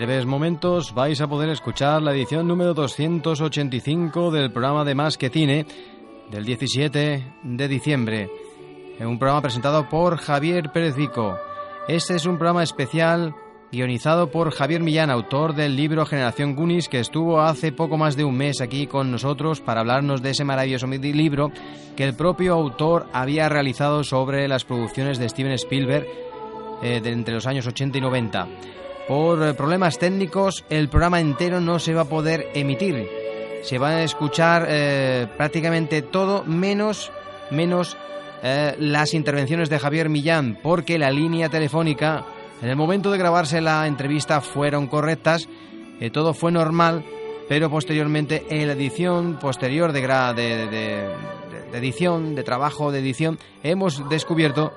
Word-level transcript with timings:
Breves 0.00 0.24
momentos 0.24 0.94
vais 0.94 1.20
a 1.20 1.28
poder 1.28 1.50
escuchar 1.50 2.00
la 2.00 2.12
edición 2.12 2.48
número 2.48 2.72
285 2.72 4.30
del 4.30 4.50
programa 4.50 4.82
de 4.82 4.94
Más 4.94 5.18
que 5.18 5.28
Cine 5.28 5.66
del 6.30 6.46
17 6.46 7.34
de 7.42 7.68
diciembre. 7.68 8.30
Un 8.98 9.18
programa 9.18 9.42
presentado 9.42 9.90
por 9.90 10.16
Javier 10.16 10.72
Pérez. 10.72 10.94
Este 11.86 12.14
es 12.14 12.24
un 12.24 12.38
programa 12.38 12.62
especial 12.62 13.34
guionizado 13.70 14.30
por 14.30 14.52
Javier 14.52 14.80
Millán, 14.80 15.10
autor 15.10 15.54
del 15.54 15.76
libro 15.76 16.06
Generación 16.06 16.56
Gunis, 16.56 16.88
que 16.88 17.00
estuvo 17.00 17.42
hace 17.42 17.70
poco 17.70 17.98
más 17.98 18.16
de 18.16 18.24
un 18.24 18.38
mes 18.38 18.62
aquí 18.62 18.86
con 18.86 19.10
nosotros 19.10 19.60
para 19.60 19.80
hablarnos 19.80 20.22
de 20.22 20.30
ese 20.30 20.44
maravilloso 20.44 20.86
libro 20.86 21.52
que 21.94 22.04
el 22.04 22.14
propio 22.14 22.54
autor 22.54 23.06
había 23.12 23.50
realizado 23.50 24.02
sobre 24.02 24.48
las 24.48 24.64
producciones 24.64 25.18
de 25.18 25.28
Steven 25.28 25.52
Spielberg 25.52 26.06
eh, 26.82 27.02
de 27.02 27.12
entre 27.12 27.34
los 27.34 27.46
años 27.46 27.66
80 27.66 27.98
y 27.98 28.00
90. 28.00 28.48
Por 29.10 29.42
eh, 29.42 29.54
problemas 29.54 29.98
técnicos, 29.98 30.64
el 30.70 30.88
programa 30.88 31.18
entero 31.18 31.60
no 31.60 31.80
se 31.80 31.94
va 31.94 32.02
a 32.02 32.08
poder 32.08 32.46
emitir. 32.54 33.08
Se 33.64 33.76
va 33.76 33.88
a 33.88 34.02
escuchar 34.04 34.66
eh, 34.68 35.26
prácticamente 35.36 36.00
todo 36.02 36.44
menos, 36.44 37.10
menos 37.50 37.96
las 38.40 39.12
intervenciones 39.12 39.68
de 39.68 39.80
Javier 39.80 40.08
Millán, 40.08 40.60
porque 40.62 40.96
la 40.96 41.10
línea 41.10 41.48
telefónica 41.48 42.24
en 42.62 42.68
el 42.68 42.76
momento 42.76 43.10
de 43.10 43.18
grabarse 43.18 43.60
la 43.60 43.84
entrevista 43.88 44.40
fueron 44.40 44.86
correctas, 44.86 45.48
eh, 45.98 46.10
todo 46.10 46.32
fue 46.32 46.52
normal, 46.52 47.04
pero 47.48 47.68
posteriormente 47.68 48.46
en 48.48 48.68
la 48.68 48.74
edición 48.74 49.40
posterior 49.40 49.92
de, 49.92 50.02
de, 50.02 51.76
edición, 51.76 52.36
de 52.36 52.44
trabajo 52.44 52.92
de 52.92 53.00
edición, 53.00 53.40
hemos 53.64 54.08
descubierto 54.08 54.72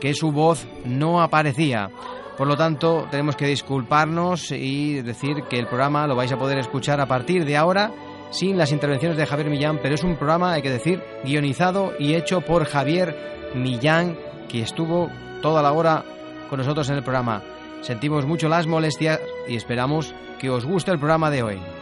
que 0.00 0.14
su 0.14 0.30
voz 0.30 0.68
no 0.84 1.20
aparecía. 1.20 1.90
Por 2.36 2.46
lo 2.46 2.56
tanto, 2.56 3.06
tenemos 3.10 3.36
que 3.36 3.46
disculparnos 3.46 4.50
y 4.52 5.02
decir 5.02 5.44
que 5.48 5.58
el 5.58 5.66
programa 5.66 6.06
lo 6.06 6.16
vais 6.16 6.32
a 6.32 6.38
poder 6.38 6.58
escuchar 6.58 7.00
a 7.00 7.06
partir 7.06 7.44
de 7.44 7.56
ahora 7.56 7.92
sin 8.30 8.56
las 8.56 8.72
intervenciones 8.72 9.18
de 9.18 9.26
Javier 9.26 9.50
Millán, 9.50 9.78
pero 9.82 9.94
es 9.94 10.02
un 10.02 10.16
programa, 10.16 10.52
hay 10.52 10.62
que 10.62 10.70
decir, 10.70 11.02
guionizado 11.24 11.92
y 11.98 12.14
hecho 12.14 12.40
por 12.40 12.64
Javier 12.64 13.50
Millán, 13.54 14.16
que 14.48 14.62
estuvo 14.62 15.10
toda 15.42 15.62
la 15.62 15.72
hora 15.72 16.04
con 16.48 16.58
nosotros 16.58 16.88
en 16.88 16.96
el 16.96 17.02
programa. 17.02 17.42
Sentimos 17.82 18.24
mucho 18.24 18.48
las 18.48 18.66
molestias 18.66 19.20
y 19.46 19.56
esperamos 19.56 20.14
que 20.38 20.50
os 20.50 20.64
guste 20.64 20.90
el 20.90 20.98
programa 20.98 21.30
de 21.30 21.42
hoy. 21.42 21.81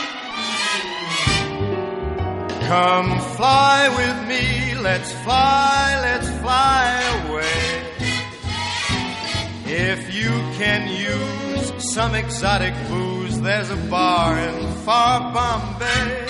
Come 2.71 3.19
fly 3.35 3.89
with 3.99 4.29
me, 4.29 4.75
let's 4.79 5.11
fly, 5.23 5.99
let's 6.07 6.29
fly 6.39 6.85
away. 7.25 7.83
If 9.65 10.15
you 10.15 10.29
can 10.57 10.87
use 10.87 11.93
some 11.93 12.15
exotic 12.15 12.73
booze, 12.87 13.41
there's 13.41 13.69
a 13.71 13.75
bar 13.75 14.39
in 14.39 14.71
far 14.85 15.33
Bombay. 15.33 16.25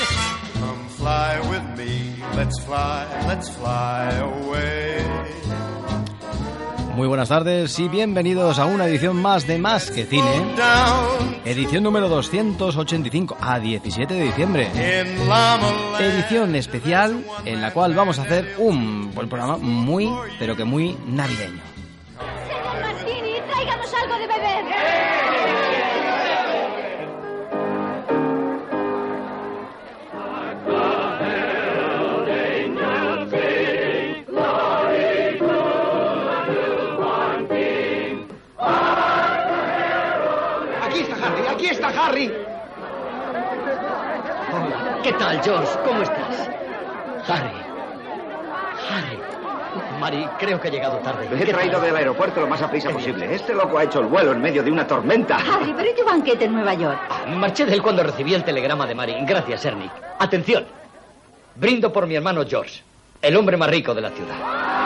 Come 0.53 0.87
fly 0.87 1.39
with 1.51 1.77
me, 1.77 2.15
let's 2.33 2.57
fly, 2.65 3.05
let's 3.27 3.47
fly 3.47 4.09
away. 4.15 5.60
Muy 7.01 7.07
buenas 7.07 7.29
tardes 7.29 7.79
y 7.79 7.87
bienvenidos 7.87 8.59
a 8.59 8.67
una 8.67 8.85
edición 8.85 9.19
más 9.19 9.47
de 9.47 9.57
Más 9.57 9.89
que 9.89 10.05
Cine, 10.05 10.53
edición 11.45 11.81
número 11.81 12.07
285 12.07 13.37
a 13.41 13.59
17 13.59 14.13
de 14.13 14.23
diciembre. 14.25 14.69
Edición 15.99 16.55
especial 16.55 17.25
en 17.43 17.59
la 17.59 17.73
cual 17.73 17.95
vamos 17.95 18.19
a 18.19 18.21
hacer 18.21 18.53
un 18.59 19.11
buen 19.15 19.27
programa 19.27 19.57
muy, 19.57 20.11
pero 20.37 20.55
que 20.55 20.63
muy 20.63 20.95
navideño. 21.07 21.70
Harry. 42.11 42.29
¿Qué 45.01 45.13
tal, 45.13 45.41
George? 45.41 45.79
¿Cómo 45.85 46.01
estás? 46.01 46.49
Harry. 47.27 47.51
Harry. 48.89 49.19
Mari, 49.97 50.27
creo 50.37 50.59
que 50.59 50.67
he 50.67 50.71
llegado 50.71 50.97
tarde. 50.97 51.29
he 51.39 51.45
traído 51.45 51.79
del 51.79 51.95
aeropuerto 51.95 52.41
lo 52.41 52.47
más 52.47 52.61
a 52.61 52.69
prisa 52.69 52.89
posible. 52.89 53.33
Este 53.33 53.53
loco 53.53 53.77
ha 53.77 53.85
hecho 53.85 54.01
el 54.01 54.07
vuelo 54.07 54.33
en 54.33 54.41
medio 54.41 54.61
de 54.61 54.69
una 54.69 54.85
tormenta. 54.85 55.37
Harry, 55.37 55.73
pero 55.73 55.89
¿y 55.89 55.95
tu 55.95 56.03
banquete 56.03 56.45
en 56.45 56.53
Nueva 56.53 56.73
York? 56.73 56.99
Ah, 57.09 57.25
marché 57.27 57.65
de 57.65 57.75
él 57.75 57.81
cuando 57.81 58.03
recibí 58.03 58.33
el 58.33 58.43
telegrama 58.43 58.85
de 58.85 58.95
Mari. 58.95 59.15
Gracias, 59.21 59.63
Ernie. 59.63 59.89
Atención. 60.19 60.65
Brindo 61.55 61.93
por 61.93 62.07
mi 62.07 62.15
hermano 62.15 62.43
George, 62.45 62.81
el 63.21 63.37
hombre 63.37 63.55
más 63.55 63.69
rico 63.69 63.93
de 63.93 64.01
la 64.01 64.09
ciudad. 64.09 64.80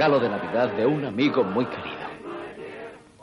Regalo 0.00 0.18
de 0.18 0.30
Navidad 0.30 0.68
de 0.70 0.86
un 0.86 1.04
amigo 1.04 1.44
muy 1.44 1.66
querido. 1.66 2.08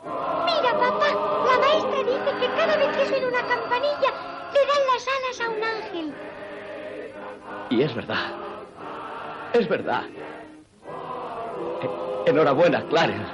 Mira, 0.04 0.72
papá, 0.78 1.08
la 1.10 1.58
maestra 1.58 2.04
dice 2.04 2.38
que 2.38 2.46
cada 2.56 2.76
vez 2.76 2.96
que 2.96 3.06
suena 3.08 3.26
una 3.26 3.40
campanilla 3.48 4.10
le 4.54 4.60
dan 4.64 4.82
las 4.86 5.08
alas 5.16 5.40
a 5.40 5.48
un 5.50 5.64
ángel. 5.64 6.14
Y 7.70 7.82
es 7.82 7.92
verdad. 7.96 8.30
Es 9.54 9.68
verdad. 9.68 10.02
E- 11.82 12.30
Enhorabuena, 12.30 12.80
Clarence. 12.84 13.26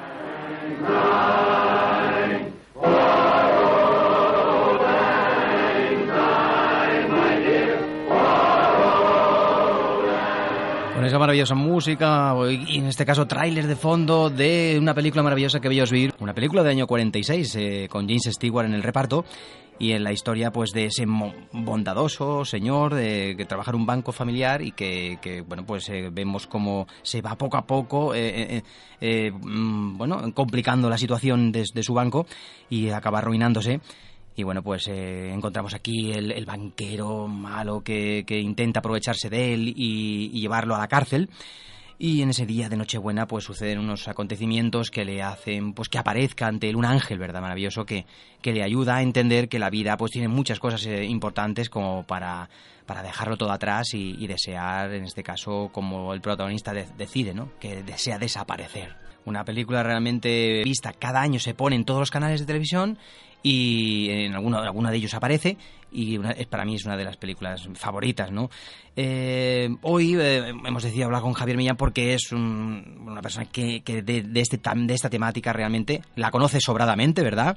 Con 11.04 11.08
esa 11.08 11.18
maravillosa 11.18 11.54
música, 11.54 12.34
y 12.48 12.78
en 12.78 12.86
este 12.86 13.04
caso 13.04 13.26
tráiler 13.26 13.66
de 13.66 13.76
fondo 13.76 14.30
de 14.30 14.78
una 14.80 14.94
película 14.94 15.22
maravillosa 15.22 15.60
que 15.60 15.68
veíos 15.68 15.90
vivir, 15.90 16.14
una 16.18 16.32
película 16.32 16.62
del 16.62 16.70
año 16.70 16.86
46 16.86 17.56
eh, 17.56 17.88
con 17.90 18.06
James 18.08 18.30
Stewart 18.32 18.66
en 18.66 18.72
el 18.72 18.82
reparto 18.82 19.26
y 19.78 19.92
en 19.92 20.04
la 20.04 20.12
historia 20.12 20.50
pues 20.52 20.70
de 20.70 20.86
ese 20.86 21.04
bondadoso 21.06 22.44
señor 22.44 22.94
de, 22.94 23.34
que 23.36 23.44
trabaja 23.44 23.70
en 23.72 23.76
un 23.76 23.86
banco 23.86 24.12
familiar 24.12 24.62
y 24.62 24.72
que, 24.72 25.44
bueno 25.46 25.66
pues 25.66 25.88
eh, 25.88 26.10
vemos 26.12 26.46
como 26.46 26.86
se 27.02 27.20
va 27.20 27.36
poco 27.36 27.56
a 27.56 27.66
poco 27.66 28.14
eh, 28.14 28.56
eh, 28.56 28.62
eh, 29.00 29.30
mm, 29.30 29.98
bueno 29.98 30.32
complicando 30.32 30.88
la 30.88 30.96
situación 30.98 31.50
de, 31.50 31.64
de 31.72 31.82
su 31.82 31.92
banco 31.92 32.26
y 32.70 32.90
acaba 32.90 33.18
arruinándose 33.18 33.80
y 34.36 34.42
bueno, 34.42 34.62
pues 34.62 34.88
eh, 34.88 35.32
encontramos 35.32 35.75
aquí 35.75 36.12
el, 36.12 36.44
banquero 36.44 37.28
malo 37.28 37.82
que, 37.82 38.25
intenta 38.28 38.81
aprovecharse 38.81 39.31
de 39.31 39.54
él 39.54 39.69
y, 39.69 40.31
y 40.32 40.40
llevarlo 40.40 40.75
a 40.75 40.78
la 40.78 40.88
cárcel. 40.88 41.28
y 41.98 42.22
en 42.22 42.31
ese 42.31 42.44
día 42.44 42.69
de 42.69 42.76
Nochebuena 42.76 43.26
pues 43.28 43.44
suceden 43.44 43.78
unos 43.78 44.08
acontecimientos 44.08 44.90
que 44.90 45.04
le 45.04 45.22
hacen 45.22 45.72
pues 45.72 45.88
que 45.88 45.98
aparezca 45.98 46.48
ante 46.48 46.69
él 46.69 46.76
un 46.76 46.84
ángel, 46.84 47.19
¿verdad? 47.19 47.40
Maravilloso 47.40 47.86
que, 47.86 48.06
que 48.42 48.52
le 48.52 48.64
ayuda 48.64 48.96
a 48.96 49.02
entender 49.02 49.48
que 49.48 49.60
la 49.60 49.70
vida 49.70 49.96
pues 49.96 50.10
tiene 50.10 50.28
muchas 50.28 50.58
cosas 50.58 50.84
eh, 50.87 51.04
importantes 51.04 51.70
como 51.70 52.02
para, 52.02 52.48
para 52.87 53.02
dejarlo 53.02 53.37
todo 53.37 53.52
atrás 53.52 53.94
y, 53.94 54.26
desear, 54.26 54.92
en 54.92 55.04
este 55.04 55.22
caso, 55.22 55.70
como 55.72 56.12
el 56.12 56.20
protagonista 56.20 56.72
decide, 56.72 57.34
¿no? 57.34 57.50
Que 57.58 57.82
desea 57.82 58.19
desaparecer. 58.19 58.96
Una 59.25 59.44
película 59.44 59.82
realmente 59.82 60.62
vista 60.64 60.92
cada 60.92 61.22
año 61.22 61.40
se 61.40 61.54
pone 61.54 61.76
en 61.76 61.84
todos 61.84 62.00
los 62.00 62.10
canales 62.10 62.40
de 62.40 62.46
televisión 62.46 62.98
y 63.44 64.08
en 64.11 64.35
alguno, 64.35 64.58
alguno 64.58 64.91
de 64.91 64.96
ellos 64.96 65.14
aparece 65.14 65.56
y 65.93 66.19
para 66.49 66.64
mí 66.64 66.75
es 66.75 66.85
una 66.87 66.96
de 66.96 67.05
las 67.05 67.17
películas 67.17 67.69
favoritas, 67.75 68.32
¿no? 68.32 68.50
Eh, 68.96 69.69
hoy 69.82 70.17
eh, 70.19 70.49
hemos 70.49 70.82
decidido 70.82 71.06
hablar 71.06 71.23
con 71.23 71.35
Javier 71.35 71.56
Millán 71.56 71.76
porque 71.76 72.14
es 72.14 72.32
una 72.32 73.20
persona 73.23 73.46
que, 73.46 73.82
de, 73.85 74.41
este, 74.41 74.58
de 74.58 74.94
esta 74.94 75.11
temática 75.11 75.52
realmente 75.52 76.02
la 76.17 76.32
conoce 76.32 76.58
sobradamente, 76.61 77.23
¿verdad? 77.23 77.56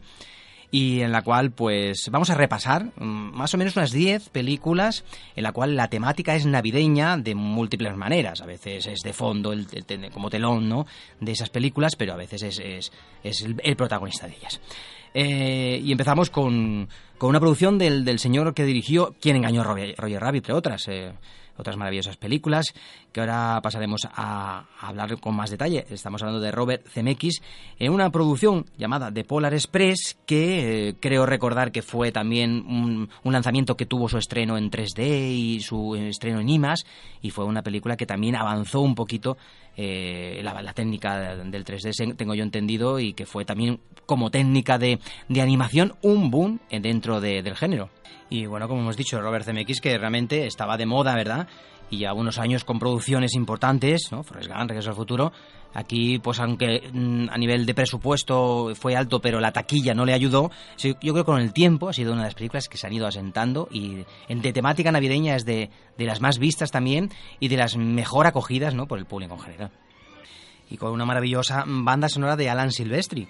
y 0.69 1.01
en 1.01 1.11
la 1.11 1.21
cual 1.21 1.51
pues 1.51 2.09
vamos 2.11 2.29
a 2.29 2.35
repasar 2.35 2.91
mm, 2.97 3.35
más 3.35 3.53
o 3.53 3.57
menos 3.57 3.75
unas 3.75 3.91
10 3.91 4.29
películas 4.29 5.05
en 5.35 5.43
la 5.43 5.51
cual 5.51 5.75
la 5.75 5.87
temática 5.89 6.35
es 6.35 6.45
navideña 6.45 7.17
de 7.17 7.35
múltiples 7.35 7.95
maneras. 7.95 8.41
A 8.41 8.45
veces 8.45 8.85
es 8.87 8.99
de 8.99 9.13
fondo, 9.13 9.53
el, 9.53 9.67
como 10.11 10.29
telón, 10.29 10.67
¿no? 10.67 10.85
De 11.19 11.31
esas 11.31 11.49
películas, 11.49 11.95
pero 11.95 12.13
a 12.13 12.17
veces 12.17 12.43
es, 12.43 12.59
es, 12.59 12.91
es 13.23 13.41
el, 13.41 13.75
protagonista 13.75 14.27
de 14.27 14.35
ellas. 14.35 14.59
Eh, 15.19 15.81
y 15.83 15.91
empezamos 15.91 16.29
con, 16.29 16.87
con 17.17 17.29
una 17.29 17.39
producción 17.39 17.79
del, 17.79 18.05
del, 18.05 18.19
señor 18.19 18.53
que 18.53 18.65
dirigió 18.65 19.15
Quien 19.19 19.35
engañó 19.35 19.61
a 19.61 19.63
Roger, 19.63 19.95
Rabbit, 19.97 20.43
entre 20.43 20.53
otras. 20.53 20.87
Eh, 20.87 21.11
otras 21.57 21.75
maravillosas 21.75 22.17
películas 22.17 22.75
que 23.17 23.21
ahora 23.21 23.59
pasaremos 23.63 24.07
a, 24.13 24.65
hablar 24.79 25.19
con 25.19 25.35
más 25.35 25.49
detalle. 25.49 25.87
Estamos 25.89 26.21
hablando 26.21 26.39
de 26.39 26.51
Robert 26.51 26.87
Zemeckis 26.87 27.41
en 27.79 27.91
una 27.91 28.11
producción 28.11 28.67
llamada 28.77 29.11
The 29.11 29.23
Polar 29.23 29.55
Express 29.55 30.19
que 30.27 30.89
eh, 30.89 30.95
creo 30.99 31.25
recordar 31.25 31.71
que 31.71 31.81
fue 31.81 32.11
también 32.11 32.63
un, 32.67 33.09
lanzamiento 33.23 33.75
que 33.75 33.87
tuvo 33.87 34.07
su 34.07 34.19
estreno 34.19 34.55
en 34.55 34.69
3D 34.69 35.31
y 35.31 35.61
su 35.61 35.95
estreno 35.95 36.41
en 36.41 36.49
IMAX 36.49 36.85
y 37.23 37.31
fue 37.31 37.45
una 37.45 37.63
película 37.63 37.97
que 37.97 38.05
también 38.05 38.35
avanzó 38.35 38.81
un 38.81 38.93
poquito 38.93 39.35
eh, 39.75 40.39
la, 40.43 40.73
técnica 40.73 41.35
del 41.37 41.65
3D, 41.65 42.15
tengo 42.15 42.35
yo 42.35 42.43
entendido, 42.43 42.99
y 42.99 43.13
que 43.13 43.25
fue 43.25 43.45
también 43.45 43.79
como 44.05 44.29
técnica 44.29 44.77
de, 44.77 44.99
de 45.27 45.41
animación 45.41 45.95
un 46.03 46.29
boom 46.29 46.59
dentro 46.69 47.19
del 47.19 47.55
género. 47.55 47.89
Y 48.29 48.45
bueno, 48.45 48.67
como 48.67 48.81
hemos 48.81 48.97
dicho, 48.97 49.21
Robert 49.21 49.45
Zemeckis, 49.45 49.79
que 49.79 49.97
realmente 49.97 50.45
estaba 50.45 50.77
de 50.77 50.85
moda, 50.85 51.15
¿verdad? 51.15 51.47
Y 51.89 51.99
ya 51.99 52.13
unos 52.13 52.37
años 52.37 52.65
con 52.65 52.79
producciones 52.79 53.33
importantes, 53.33 54.09
¿no? 54.11 54.23
Forrest 54.23 54.49
Gump, 54.49 54.69
Regreso 54.69 54.89
al 54.89 54.95
Futuro. 54.95 55.31
Aquí, 55.73 56.19
pues 56.19 56.39
aunque 56.39 56.89
mm, 56.91 57.29
a 57.29 57.37
nivel 57.37 57.65
de 57.65 57.73
presupuesto 57.73 58.73
fue 58.75 58.95
alto, 58.95 59.21
pero 59.21 59.39
la 59.39 59.51
taquilla 59.51 59.93
no 59.93 60.05
le 60.05 60.13
ayudó, 60.13 60.49
yo 60.77 60.95
creo 60.95 61.13
que 61.13 61.23
con 61.23 61.39
el 61.39 61.53
tiempo 61.53 61.89
ha 61.89 61.93
sido 61.93 62.13
una 62.13 62.23
de 62.23 62.27
las 62.27 62.35
películas 62.35 62.67
que 62.67 62.77
se 62.77 62.87
han 62.87 62.93
ido 62.93 63.05
asentando 63.05 63.67
y 63.71 64.05
de 64.27 64.53
temática 64.53 64.91
navideña 64.91 65.35
es 65.35 65.45
de, 65.45 65.69
de 65.97 66.05
las 66.05 66.19
más 66.19 66.39
vistas 66.39 66.71
también 66.71 67.11
y 67.39 67.47
de 67.47 67.57
las 67.57 67.77
mejor 67.77 68.27
acogidas, 68.27 68.73
¿no? 68.73 68.87
Por 68.87 68.99
el 68.99 69.05
público 69.05 69.35
en 69.35 69.39
general. 69.41 69.71
Y 70.69 70.77
con 70.77 70.91
una 70.91 71.05
maravillosa 71.05 71.63
banda 71.65 72.09
sonora 72.09 72.35
de 72.35 72.49
Alan 72.49 72.71
Silvestri. 72.71 73.29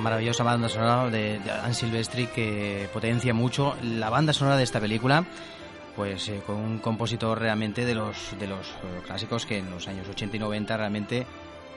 Maravillosa 0.00 0.44
banda 0.44 0.68
sonora 0.68 1.10
de, 1.10 1.40
Anne 1.62 1.74
Silvestri 1.74 2.26
que 2.26 2.88
potencia 2.92 3.34
mucho 3.34 3.76
la 3.82 4.10
banda 4.10 4.32
sonora 4.32 4.56
de 4.56 4.64
esta 4.64 4.80
película 4.80 5.24
pues 5.96 6.28
eh, 6.28 6.42
con 6.46 6.56
un 6.56 6.78
compositor 6.78 7.38
realmente 7.38 7.84
de 7.84 7.94
los 7.94 8.36
de 8.38 8.46
los 8.46 8.68
eh, 8.68 9.02
clásicos 9.04 9.46
que 9.46 9.58
en 9.58 9.70
los 9.70 9.86
años 9.88 10.08
80 10.08 10.36
y 10.36 10.40
90 10.40 10.76
realmente 10.76 11.26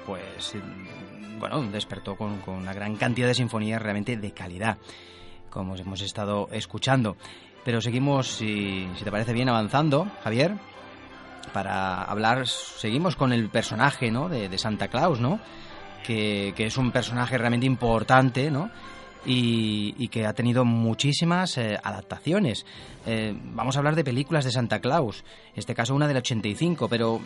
pues 0.06 0.56
mm, 0.56 1.40
bueno 1.40 1.62
despertó 1.64 2.16
con, 2.16 2.42
una 2.48 2.74
gran 2.74 2.96
cantidad 2.96 3.28
de 3.28 3.36
sinfonías 3.36 3.82
realmente 3.82 4.18
de 4.18 4.32
calidad 4.32 4.78
como 5.50 5.76
hemos 5.76 6.02
estado 6.02 6.50
escuchando 6.52 7.18
pero 7.64 7.82
seguimos 7.82 8.28
si, 8.28 8.88
te 9.04 9.12
parece 9.12 9.34
bien 9.34 9.50
avanzando 9.50 10.08
Javier 10.24 10.56
para 11.54 12.04
hablar 12.04 12.48
seguimos 12.48 13.16
con 13.16 13.34
el 13.34 13.50
personaje 13.50 14.12
¿no? 14.12 14.30
de, 14.30 14.50
de 14.50 14.58
Santa 14.58 14.88
Claus 14.88 15.20
no 15.20 15.40
que, 16.06 16.54
es 16.58 16.78
un 16.78 16.92
personaje 16.92 17.38
realmente 17.38 17.66
importante, 17.66 18.52
¿no? 18.52 18.70
Y, 19.26 20.08
que 20.08 20.26
ha 20.26 20.34
tenido 20.34 20.64
muchísimas 20.64 21.58
eh, 21.58 21.78
adaptaciones. 21.84 22.66
Eh, 23.06 23.36
vamos 23.54 23.76
a 23.76 23.80
hablar 23.80 23.96
de 23.96 24.06
películas 24.06 24.46
de 24.46 24.52
Santa 24.52 24.80
Claus, 24.80 25.26
en 25.54 25.60
este 25.60 25.76
caso 25.76 25.94
una 25.94 26.08
del 26.08 26.18
85, 26.18 26.88
pero 26.88 27.20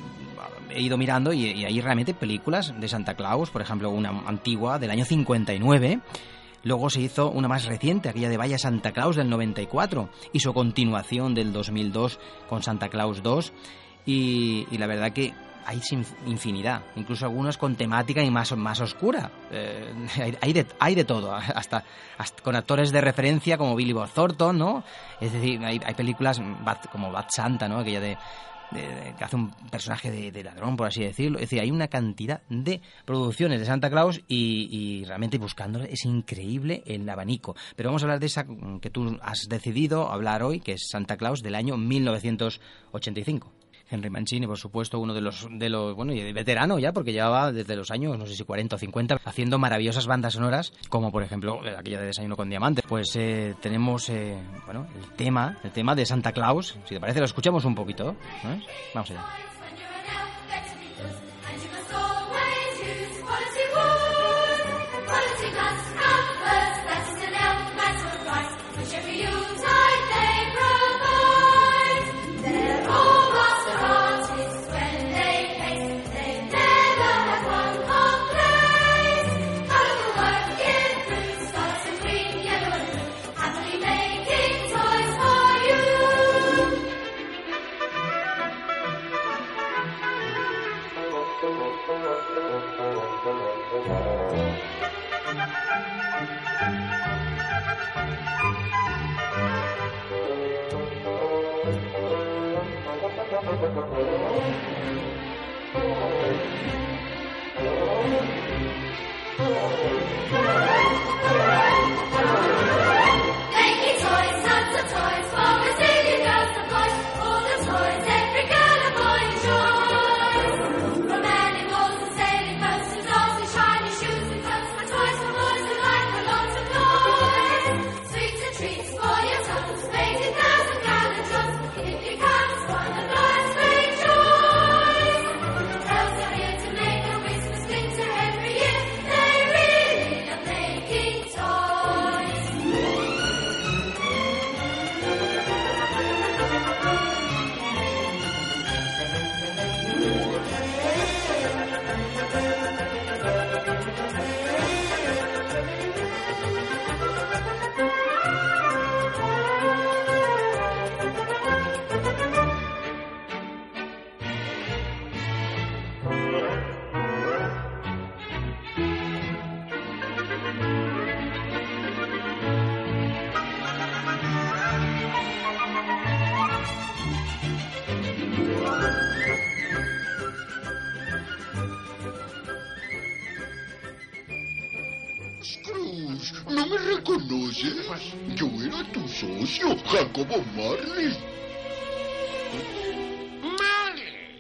he 0.72 0.82
ido 0.82 0.98
mirando 0.98 1.32
y, 1.32 1.64
hay 1.64 1.80
realmente 1.80 2.16
películas 2.16 2.74
de 2.80 2.88
Santa 2.88 3.14
Claus, 3.14 3.52
por 3.52 3.62
ejemplo 3.62 3.92
una 3.92 4.10
antigua 4.26 4.80
del 4.80 4.90
año 4.90 5.06
59, 5.06 6.00
Luego 6.64 6.90
se 6.92 7.02
hizo 7.02 7.32
una 7.32 7.48
más 7.48 7.66
reciente, 7.66 8.10
aquella 8.10 8.30
de 8.30 8.38
Vaya 8.38 8.60
Santa 8.60 8.92
Claus 8.92 9.16
del 9.16 9.30
94, 9.30 10.10
y 10.32 10.42
su 10.42 10.54
continuación 10.54 11.34
del 11.34 11.54
2002 11.54 12.20
con 12.50 12.62
Santa 12.62 12.90
Claus 12.90 13.24
2. 13.24 13.52
Y, 14.06 14.68
y 14.70 14.78
la 14.78 14.88
verdad 14.88 15.12
que 15.12 15.34
hay 15.66 15.82
infinidad, 16.26 16.84
incluso 16.96 17.26
algunas 17.26 17.58
con 17.58 17.76
temática 17.76 18.24
y 18.24 18.32
más, 18.32 18.56
más 18.56 18.80
oscura. 18.82 19.32
Eh, 19.52 19.94
hay, 20.42 20.54
de, 20.54 20.66
hay 20.80 20.96
de 20.96 21.06
todo, 21.06 21.34
hasta, 21.56 21.84
con 22.44 22.56
actores 22.56 22.92
de 22.92 23.02
referencia 23.02 23.58
como 23.58 23.76
Billy 23.76 23.94
Bob 23.94 24.10
Thornton, 24.10 24.58
¿no? 24.58 24.84
Es 25.20 25.34
decir, 25.34 25.64
hay, 25.64 25.80
películas 25.96 26.42
como 26.92 27.12
Bad 27.12 27.28
Santa, 27.30 27.68
¿no? 27.68 27.80
Aquella 27.80 28.00
de, 28.00 28.18
que 28.72 29.24
hace 29.24 29.36
un 29.36 29.52
personaje 29.70 30.32
de, 30.32 30.44
ladrón, 30.44 30.78
por 30.78 30.88
así 30.88 31.04
decirlo. 31.04 31.38
Es 31.38 31.44
decir, 31.44 31.60
hay 31.60 31.72
una 31.72 31.88
cantidad 31.90 32.42
de 32.50 32.82
producciones 33.06 33.60
de 33.60 33.66
Santa 33.66 33.90
Claus 33.90 34.22
y, 34.28 34.70
y 34.72 35.04
realmente 35.06 35.38
buscándolo 35.38 35.86
es 35.86 36.06
increíble 36.06 36.82
el 36.86 37.08
abanico. 37.10 37.56
Pero 37.76 37.90
vamos 37.90 38.02
a 38.02 38.06
hablar 38.06 38.20
de 38.20 38.28
esa 38.28 38.46
que 38.82 38.90
tú 38.90 39.20
has 39.22 39.48
decidido 39.50 40.10
hablar 40.10 40.42
hoy, 40.44 40.62
que 40.62 40.74
es 40.74 40.88
Santa 40.90 41.18
Claus 41.18 41.42
del 41.42 41.56
año 41.56 41.76
1985. 41.76 43.61
Henry 43.92 44.10
Mancini, 44.10 44.48
por 44.48 44.58
supuesto, 44.58 45.00
uno 45.00 45.14
de 45.14 45.22
los, 45.22 45.48
de 45.52 45.70
los, 45.70 45.96
bueno, 45.96 46.14
y 46.14 46.32
veterano 46.32 46.80
ya, 46.80 46.94
porque 46.94 47.12
llevaba 47.12 47.52
desde 47.52 47.76
los 47.76 47.92
años, 47.92 48.18
no 48.18 48.26
sé 48.26 48.36
si 48.36 48.44
40 48.44 48.76
o 48.76 48.80
50, 48.80 49.20
haciendo 49.26 49.60
maravillosas 49.60 50.08
bandas 50.08 50.34
sonoras, 50.34 50.74
como 50.90 51.12
por 51.12 51.24
ejemplo 51.24 51.66
eh, 51.66 51.76
aquella 51.78 52.00
de 52.00 52.08
Desayuno 52.08 52.38
con 52.38 52.50
Diamantes. 52.50 52.86
Pues 52.88 53.16
eh, 53.16 53.56
tenemos, 53.62 54.10
eh, 54.10 54.38
bueno, 54.66 54.88
el 54.96 55.16
tema, 55.16 55.58
el 55.64 55.72
tema 55.72 55.96
de 55.96 56.06
Santa 56.06 56.32
Claus. 56.32 56.78
Si 56.86 56.96
te 56.96 57.00
parece, 57.00 57.20
lo 57.20 57.26
escuchamos 57.26 57.66
un 57.66 57.76
poquito. 57.76 58.16
¿eh? 58.46 58.62
Vamos 58.94 59.12
allá. 59.12 59.51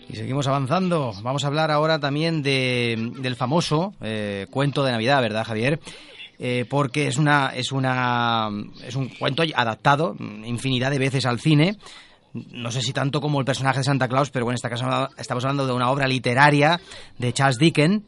Y 0.09 0.15
seguimos 0.15 0.47
avanzando. 0.47 1.13
Vamos 1.21 1.43
a 1.43 1.47
hablar 1.47 1.71
ahora 1.71 1.99
también 1.99 2.41
de, 2.43 3.11
del 3.19 3.35
famoso 3.35 3.93
eh, 4.01 4.47
cuento 4.49 4.83
de 4.83 4.91
Navidad, 4.91 5.21
¿verdad, 5.21 5.45
Javier? 5.45 5.79
Eh, 6.37 6.65
porque 6.69 7.07
es 7.07 7.17
una 7.17 7.51
es 7.55 7.71
una 7.71 8.49
es 8.83 8.95
un 8.95 9.09
cuento 9.09 9.43
adaptado 9.55 10.15
infinidad 10.43 10.91
de 10.91 10.99
veces 10.99 11.25
al 11.25 11.39
cine. 11.39 11.77
No 12.33 12.71
sé 12.71 12.81
si 12.81 12.93
tanto 12.93 13.21
como 13.21 13.39
el 13.39 13.45
personaje 13.45 13.79
de 13.79 13.83
Santa 13.83 14.07
Claus, 14.07 14.31
pero 14.31 14.49
en 14.49 14.55
este 14.55 14.69
caso 14.69 15.09
estamos 15.17 15.43
hablando 15.45 15.67
de 15.67 15.73
una 15.73 15.91
obra 15.91 16.07
literaria 16.07 16.81
de 17.17 17.31
Charles 17.31 17.57
Dickens 17.57 18.03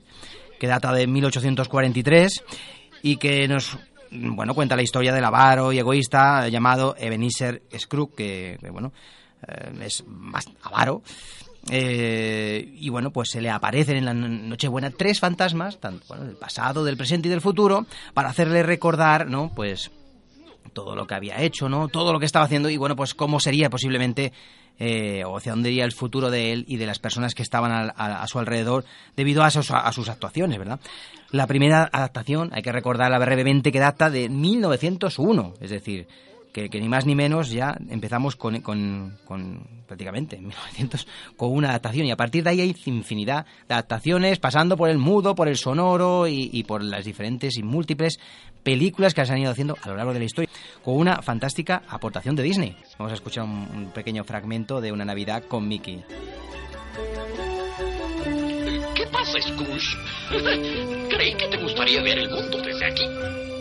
que 0.59 0.67
data 0.67 0.91
de 0.93 1.07
1843 1.07 2.43
y 3.03 3.17
que 3.17 3.47
nos 3.47 3.77
bueno 4.13 4.53
cuenta 4.53 4.75
la 4.75 4.83
historia 4.83 5.13
del 5.13 5.25
avaro 5.25 5.71
y 5.71 5.79
egoísta 5.79 6.47
llamado 6.47 6.95
Ebenezer 6.97 7.63
Scrooge, 7.77 8.15
que, 8.15 8.69
bueno 8.71 8.93
eh, 9.47 9.85
es 9.85 10.03
más 10.07 10.45
avaro 10.61 11.01
eh, 11.69 12.73
y 12.77 12.89
bueno, 12.89 13.11
pues 13.11 13.29
se 13.29 13.41
le 13.41 13.49
aparecen 13.49 13.97
en 13.97 14.05
la 14.05 14.13
Nochebuena 14.13 14.91
tres 14.91 15.19
fantasmas, 15.19 15.79
tanto 15.79 16.05
bueno, 16.09 16.25
del 16.25 16.35
pasado, 16.35 16.83
del 16.83 16.97
presente 16.97 17.29
y 17.29 17.31
del 17.31 17.41
futuro, 17.41 17.85
para 18.13 18.29
hacerle 18.29 18.63
recordar, 18.63 19.29
¿no? 19.29 19.51
Pues 19.55 19.89
todo 20.73 20.95
lo 20.95 21.07
que 21.07 21.15
había 21.15 21.41
hecho, 21.41 21.69
¿no? 21.69 21.87
Todo 21.87 22.11
lo 22.11 22.19
que 22.19 22.25
estaba 22.25 22.45
haciendo 22.45 22.69
y 22.69 22.77
bueno, 22.77 22.95
pues 22.95 23.13
cómo 23.13 23.39
sería 23.39 23.69
posiblemente 23.69 24.33
eh, 24.79 25.23
o 25.25 25.37
hacia 25.37 25.51
dónde 25.51 25.69
iría 25.69 25.85
el 25.85 25.91
futuro 25.91 26.31
de 26.31 26.51
él 26.51 26.65
y 26.67 26.77
de 26.77 26.87
las 26.87 26.99
personas 26.99 27.35
que 27.35 27.43
estaban 27.43 27.71
a, 27.71 27.91
a, 27.95 28.27
su 28.27 28.39
alrededor 28.39 28.85
debido 29.15 29.43
a 29.43 29.51
sus, 29.51 29.69
a 29.71 29.91
sus, 29.91 30.09
actuaciones, 30.09 30.57
¿verdad? 30.57 30.79
La 31.29 31.45
primera 31.45 31.89
adaptación, 31.91 32.49
hay 32.53 32.63
que 32.63 32.71
recordarla 32.71 33.19
brevemente, 33.19 33.71
que 33.71 33.79
data 33.79 34.09
de 34.09 34.29
1901, 34.29 35.53
es 35.61 35.69
decir, 35.69 36.07
que, 36.53 36.69
ni 36.79 36.87
más 36.87 37.05
ni 37.05 37.15
menos 37.15 37.49
ya 37.49 37.75
empezamos 37.89 38.35
con, 38.35 38.61
con, 38.61 39.17
con 39.25 39.67
prácticamente 39.87 40.35
en 40.37 40.47
1900 40.47 41.07
con 41.35 41.51
una 41.51 41.69
adaptación 41.69 42.05
y 42.05 42.11
a 42.11 42.15
partir 42.15 42.43
de 42.43 42.51
ahí 42.51 42.61
hay 42.61 42.75
infinidad 42.85 43.45
de 43.67 43.73
adaptaciones 43.73 44.39
pasando 44.39 44.77
por 44.77 44.89
el 44.89 44.99
mudo, 44.99 45.33
por 45.33 45.47
el 45.47 45.57
sonoro 45.57 46.27
y, 46.27 46.49
y 46.53 46.63
por 46.63 46.83
las 46.83 47.05
diferentes 47.05 47.57
y 47.57 47.63
múltiples 47.63 48.19
películas 48.61 49.13
que 49.13 49.25
se 49.25 49.33
han 49.33 49.39
ido 49.39 49.51
haciendo 49.51 49.75
a 49.81 49.89
lo 49.89 49.97
largo 49.97 50.13
de 50.13 50.19
la 50.19 50.25
historia 50.25 50.49
con 50.83 50.95
una 50.95 51.21
fantástica 51.21 51.81
aportación 51.89 52.35
de 52.35 52.43
Disney. 52.43 52.77
Vamos 52.99 53.11
a 53.11 53.15
escuchar 53.15 53.45
un, 53.45 53.67
un 53.73 53.91
pequeño 53.91 54.23
fragmento 54.23 54.79
de 54.79 54.91
una 54.91 55.05
Navidad 55.05 55.43
con 55.45 55.67
Mickey. 55.67 56.03
¿Qué 58.95 59.07
pasa, 59.11 59.39
Scrooge? 59.41 59.97
Creí 61.09 61.33
que 61.33 61.47
te 61.47 61.57
gustaría 61.57 62.01
ver 62.03 62.19
el 62.19 62.29
mundo 62.29 62.61
desde 62.61 62.85
aquí. 62.85 63.52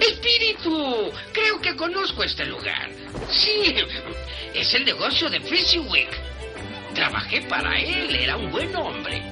Espíritu, 0.00 1.12
creo 1.32 1.60
que 1.60 1.74
conozco 1.76 2.22
este 2.22 2.44
lugar. 2.46 2.90
Sí, 3.30 3.74
es 4.54 4.74
el 4.74 4.84
negocio 4.84 5.28
de 5.30 5.40
Fezziwig. 5.40 6.08
Trabajé 6.94 7.42
para 7.42 7.78
él, 7.78 8.14
era 8.14 8.36
un 8.36 8.50
buen 8.50 8.74
hombre. 8.76 9.22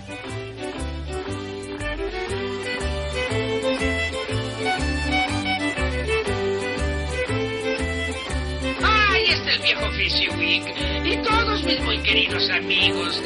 Ahí 8.82 9.24
está 9.30 9.52
el 9.52 9.62
viejo 9.62 9.90
Fezziwig 9.92 10.74
y 11.04 11.16
todos 11.18 11.62
mis 11.64 11.80
muy 11.80 11.98
queridos 11.98 12.50
amigos. 12.50 13.22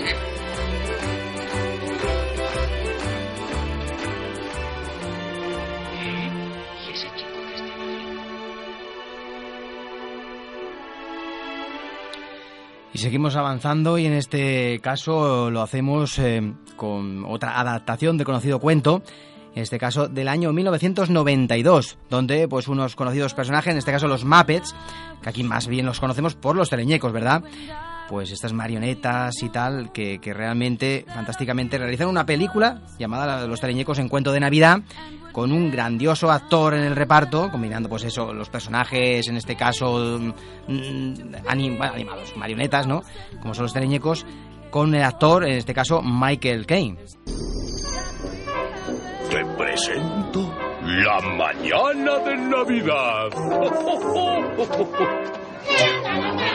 Y 12.98 13.00
seguimos 13.00 13.36
avanzando 13.36 13.96
y 13.96 14.06
en 14.06 14.12
este 14.12 14.80
caso 14.80 15.52
lo 15.52 15.62
hacemos 15.62 16.18
eh, 16.18 16.52
con 16.74 17.24
otra 17.26 17.60
adaptación 17.60 18.18
de 18.18 18.24
conocido 18.24 18.58
cuento, 18.58 19.04
en 19.54 19.62
este 19.62 19.78
caso 19.78 20.08
del 20.08 20.26
año 20.26 20.52
1992, 20.52 21.96
donde 22.10 22.48
pues 22.48 22.66
unos 22.66 22.96
conocidos 22.96 23.34
personajes, 23.34 23.70
en 23.70 23.78
este 23.78 23.92
caso 23.92 24.08
los 24.08 24.24
Muppets, 24.24 24.74
que 25.22 25.28
aquí 25.28 25.44
más 25.44 25.68
bien 25.68 25.86
los 25.86 26.00
conocemos 26.00 26.34
por 26.34 26.56
los 26.56 26.70
teleñecos, 26.70 27.12
¿verdad? 27.12 27.44
Pues 28.08 28.30
estas 28.30 28.52
marionetas 28.52 29.42
y 29.42 29.50
tal, 29.50 29.92
que, 29.92 30.18
que 30.18 30.32
realmente, 30.32 31.04
fantásticamente, 31.06 31.76
realizan 31.76 32.08
una 32.08 32.24
película 32.24 32.80
llamada 32.98 33.46
Los 33.46 33.60
teleñecos 33.60 33.98
en 33.98 34.08
cuento 34.08 34.32
de 34.32 34.40
Navidad, 34.40 34.80
con 35.38 35.52
un 35.52 35.70
grandioso 35.70 36.32
actor 36.32 36.74
en 36.74 36.82
el 36.82 36.96
reparto, 36.96 37.48
combinando 37.50 37.88
pues 37.88 38.02
eso, 38.04 38.32
los 38.32 38.48
personajes, 38.48 39.28
en 39.28 39.36
este 39.36 39.54
caso 39.56 40.18
mm, 40.66 41.34
animados, 41.46 42.36
marionetas, 42.36 42.88
¿no? 42.88 43.02
Como 43.40 43.54
son 43.54 43.62
los 43.64 43.72
teleñecos, 43.72 44.26
con 44.70 44.94
el 44.94 45.02
actor, 45.04 45.44
en 45.44 45.58
este 45.58 45.74
caso 45.74 46.02
Michael 46.02 46.66
Caine. 46.66 46.98
Te 49.30 49.44
presento 49.56 50.52
la 50.82 51.20
mañana 51.36 52.18
de 52.18 52.36
Navidad. 52.36 53.28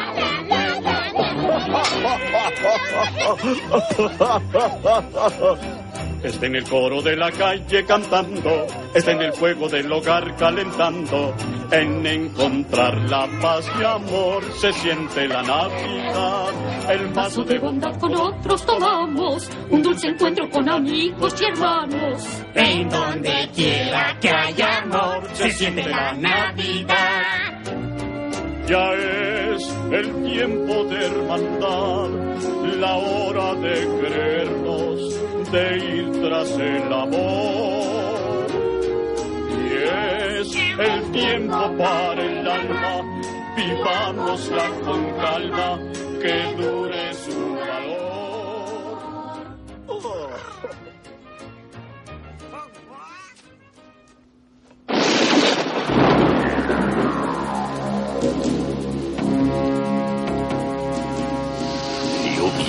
Está 6.24 6.46
en 6.46 6.56
el 6.56 6.64
coro 6.64 7.02
de 7.02 7.18
la 7.18 7.30
calle 7.32 7.86
cantando, 7.86 8.66
está 8.94 9.12
en 9.12 9.24
el 9.24 9.34
fuego 9.34 9.68
del 9.68 9.92
hogar 9.92 10.34
calentando. 10.38 11.36
En 11.70 12.06
encontrar 12.06 12.98
la 13.10 13.28
paz 13.42 13.70
y 13.78 13.84
amor 13.84 14.42
se 14.54 14.72
siente 14.72 15.28
la 15.28 15.44
Navidad. 15.44 16.50
El 16.90 17.08
vaso 17.08 17.44
de 17.44 17.60
bondad 17.60 18.00
con 18.00 18.16
otros 18.16 18.66
tomamos, 18.66 19.50
un 19.70 19.82
dulce 19.82 20.08
encuentro 20.08 20.50
con 20.50 20.70
amigos 20.70 21.36
y 21.42 21.46
hermanos. 21.46 22.26
En 22.54 22.88
donde 22.88 23.50
quiera 23.54 24.18
que 24.22 24.30
haya 24.30 24.78
amor 24.78 25.28
se 25.34 25.52
siente 25.52 25.90
la 25.90 26.14
Navidad. 26.14 27.53
Ya 28.66 28.94
es 28.94 29.62
el 29.92 30.24
tiempo 30.24 30.86
de 30.86 31.06
hermandad, 31.06 32.10
la 32.80 32.96
hora 32.96 33.56
de 33.56 33.76
creernos, 34.00 35.52
de 35.52 35.78
ir 35.78 36.12
tras 36.22 36.50
el 36.52 36.94
amor. 36.94 38.48
Y 39.52 39.74
es 40.40 40.56
el 40.80 41.12
tiempo 41.12 41.78
para 41.78 42.24
el 42.24 42.48
alma, 42.48 43.02
vivámosla 43.58 44.70
con 44.86 45.12
calma, 45.18 45.80
que 46.22 46.64
dure 46.64 47.03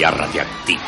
Lluvia 0.04 0.10
radiactiva. 0.10 0.82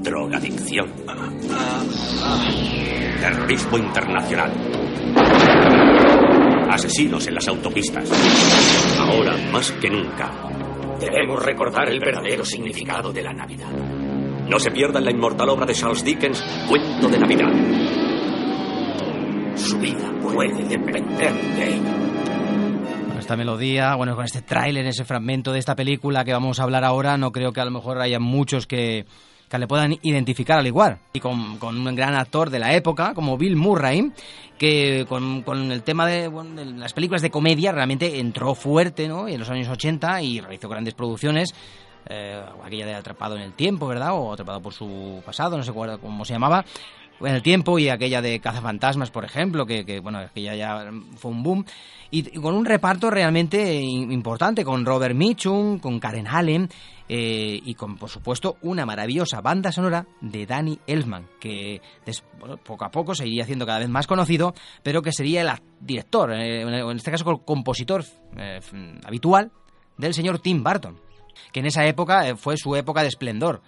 Drogadicción. 0.00 0.92
Terrorismo 3.20 3.78
internacional. 3.78 4.52
Asesinos 6.70 7.26
en 7.26 7.34
las 7.34 7.48
autopistas. 7.48 8.08
Ahora, 9.00 9.36
más 9.50 9.72
que 9.72 9.90
nunca, 9.90 10.30
debemos 11.00 11.44
recordar 11.44 11.88
el 11.88 11.98
verdadero 11.98 12.44
significado 12.44 13.12
de 13.12 13.22
la 13.22 13.32
Navidad. 13.32 13.72
No 14.48 14.58
se 14.60 14.70
pierdan 14.70 15.04
la 15.04 15.10
inmortal 15.10 15.48
obra 15.48 15.66
de 15.66 15.74
Charles 15.74 16.04
Dickens, 16.04 16.44
Cuento 16.68 17.08
de 17.08 17.18
Navidad. 17.18 17.52
Su 19.56 19.78
vida 19.78 20.12
puede 20.22 20.62
depender 20.64 21.32
de 21.32 21.74
ello. 21.74 22.17
Esta 23.28 23.36
melodía, 23.36 23.94
bueno, 23.94 24.16
con 24.16 24.24
este 24.24 24.40
tráiler, 24.40 24.86
ese 24.86 25.04
fragmento 25.04 25.52
de 25.52 25.58
esta 25.58 25.76
película 25.76 26.24
que 26.24 26.32
vamos 26.32 26.58
a 26.58 26.62
hablar 26.62 26.82
ahora, 26.82 27.18
no 27.18 27.30
creo 27.30 27.52
que 27.52 27.60
a 27.60 27.66
lo 27.66 27.70
mejor 27.70 28.00
haya 28.00 28.18
muchos 28.18 28.66
que, 28.66 29.04
que 29.50 29.58
le 29.58 29.66
puedan 29.66 29.98
identificar 30.00 30.58
al 30.58 30.66
igual. 30.66 31.00
Y 31.12 31.20
con, 31.20 31.58
con 31.58 31.86
un 31.86 31.94
gran 31.94 32.14
actor 32.14 32.48
de 32.48 32.58
la 32.58 32.72
época, 32.72 33.12
como 33.12 33.36
Bill 33.36 33.54
Murray, 33.54 34.12
que 34.56 35.04
con, 35.10 35.42
con 35.42 35.70
el 35.70 35.82
tema 35.82 36.06
de, 36.06 36.28
bueno, 36.28 36.54
de 36.54 36.64
las 36.64 36.94
películas 36.94 37.20
de 37.20 37.28
comedia 37.28 37.70
realmente 37.70 38.18
entró 38.18 38.54
fuerte 38.54 39.06
¿no? 39.08 39.28
en 39.28 39.38
los 39.38 39.50
años 39.50 39.68
80 39.68 40.22
y 40.22 40.40
realizó 40.40 40.70
grandes 40.70 40.94
producciones. 40.94 41.54
eh, 42.08 42.42
aquella 42.64 42.86
de 42.86 42.94
Atrapado 42.94 43.36
en 43.36 43.42
el 43.42 43.52
Tiempo, 43.52 43.86
¿verdad? 43.88 44.12
O 44.14 44.32
Atrapado 44.32 44.62
por 44.62 44.72
su 44.72 45.20
pasado, 45.22 45.58
no 45.58 45.62
sé 45.62 45.74
cómo 45.74 46.24
se 46.24 46.32
llamaba 46.32 46.64
en 47.20 47.34
el 47.34 47.42
tiempo 47.42 47.78
y 47.78 47.88
aquella 47.88 48.22
de 48.22 48.40
Cazafantasmas, 48.40 49.10
por 49.10 49.24
ejemplo, 49.24 49.66
que, 49.66 49.84
que, 49.84 50.00
bueno, 50.00 50.18
aquella 50.18 50.54
ya 50.54 50.90
fue 51.16 51.30
un 51.30 51.42
boom. 51.42 51.64
Y, 52.10 52.22
con 52.40 52.54
un 52.54 52.64
reparto 52.64 53.10
realmente 53.10 53.74
importante, 53.80 54.64
con 54.64 54.86
Robert 54.86 55.14
Mitchum, 55.14 55.78
con 55.78 56.00
Karen 56.00 56.26
Allen 56.26 56.68
eh, 57.08 57.60
y 57.62 57.74
con, 57.74 57.96
por 57.96 58.08
supuesto, 58.08 58.56
una 58.62 58.86
maravillosa 58.86 59.40
banda 59.40 59.72
sonora 59.72 60.06
de 60.20 60.46
Danny 60.46 60.78
Elfman, 60.86 61.26
que 61.38 61.82
poco 62.64 62.84
a 62.84 62.90
poco 62.90 63.14
se 63.14 63.26
iría 63.26 63.42
haciendo 63.42 63.66
cada 63.66 63.80
vez 63.80 63.88
más 63.88 64.06
conocido, 64.06 64.54
pero 64.82 65.02
que 65.02 65.12
sería 65.12 65.42
el 65.42 65.50
director, 65.80 66.32
eh, 66.32 66.62
en 66.62 66.96
este 66.96 67.10
caso 67.10 67.30
el 67.30 67.44
compositor 67.44 68.04
eh, 68.36 68.60
habitual 69.04 69.50
del 69.98 70.14
señor 70.14 70.38
Tim 70.38 70.62
Burton, 70.62 70.98
que 71.52 71.60
en 71.60 71.66
esa 71.66 71.84
época 71.84 72.26
eh, 72.28 72.36
fue 72.36 72.56
su 72.56 72.74
época 72.74 73.02
de 73.02 73.08
esplendor. 73.08 73.60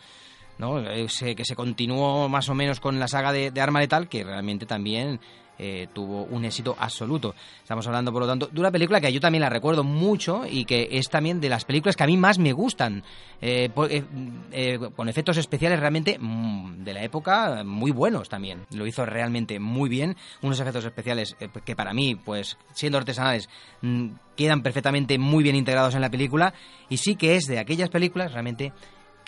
¿No? 0.60 0.78
Ese- 0.78 1.34
que 1.34 1.44
se 1.44 1.56
continuó 1.56 2.28
más 2.28 2.48
o 2.48 2.54
menos 2.54 2.78
con 2.78 2.98
la 3.00 3.08
saga 3.08 3.32
de, 3.32 3.50
de 3.50 3.60
Arma 3.60 3.80
Letal, 3.80 4.08
que 4.08 4.22
realmente 4.22 4.66
también 4.66 5.18
eh, 5.62 5.88
tuvo 5.92 6.24
un 6.24 6.46
éxito 6.46 6.74
absoluto. 6.78 7.34
Estamos 7.62 7.86
hablando, 7.86 8.10
por 8.12 8.22
lo 8.22 8.28
tanto, 8.28 8.46
de 8.46 8.58
una 8.60 8.70
película 8.70 8.98
que 8.98 9.12
yo 9.12 9.20
también 9.20 9.42
la 9.42 9.50
recuerdo 9.50 9.84
mucho 9.84 10.44
y 10.50 10.64
que 10.64 10.88
es 10.92 11.10
también 11.10 11.38
de 11.38 11.50
las 11.50 11.66
películas 11.66 11.96
que 11.96 12.02
a 12.02 12.06
mí 12.06 12.16
más 12.16 12.38
me 12.38 12.52
gustan, 12.54 13.02
eh, 13.42 13.68
eh, 13.90 14.04
eh, 14.52 14.78
con 14.96 15.10
efectos 15.10 15.36
especiales 15.36 15.78
realmente 15.78 16.16
mm, 16.18 16.82
de 16.82 16.94
la 16.94 17.02
época 17.02 17.62
muy 17.62 17.90
buenos 17.90 18.30
también. 18.30 18.64
Lo 18.72 18.86
hizo 18.86 19.04
realmente 19.04 19.58
muy 19.60 19.90
bien, 19.90 20.16
unos 20.40 20.60
efectos 20.60 20.86
especiales 20.86 21.36
eh, 21.40 21.48
que 21.62 21.76
para 21.76 21.92
mí, 21.92 22.14
pues 22.14 22.56
siendo 22.72 22.96
artesanales, 22.96 23.50
mm, 23.82 24.06
quedan 24.38 24.62
perfectamente 24.62 25.18
muy 25.18 25.42
bien 25.42 25.56
integrados 25.56 25.94
en 25.94 26.00
la 26.00 26.10
película 26.10 26.54
y 26.88 26.96
sí 26.96 27.16
que 27.16 27.36
es 27.36 27.44
de 27.44 27.58
aquellas 27.58 27.90
películas 27.90 28.32
realmente 28.32 28.72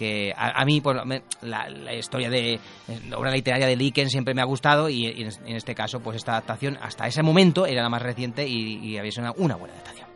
que 0.03 0.35
a, 0.37 0.65
mí 0.65 0.83
me- 1.05 1.23
la, 1.43 1.95
historia 1.95 2.29
de 2.29 2.59
la 3.09 3.19
obra 3.19 3.31
literaria 3.31 3.67
de 3.67 3.77
Dickens 3.77 4.11
siempre 4.11 4.35
me 4.35 4.43
ha 4.43 4.45
gustado 4.45 4.89
y, 4.89 5.07
en, 5.07 5.29
es- 5.29 5.41
en 5.47 5.57
este 5.57 5.75
caso 5.75 6.01
pues 6.01 6.17
esta 6.17 6.33
adaptación 6.33 6.79
hasta 6.83 7.07
ese 7.07 7.23
momento 7.23 7.67
era 7.67 7.83
la 7.83 7.89
más 7.89 8.03
reciente 8.03 8.47
y, 8.47 8.97
había 8.99 9.11
sido 9.13 9.33
una 9.39 9.55
buena 9.57 9.75
adaptación. 9.75 10.12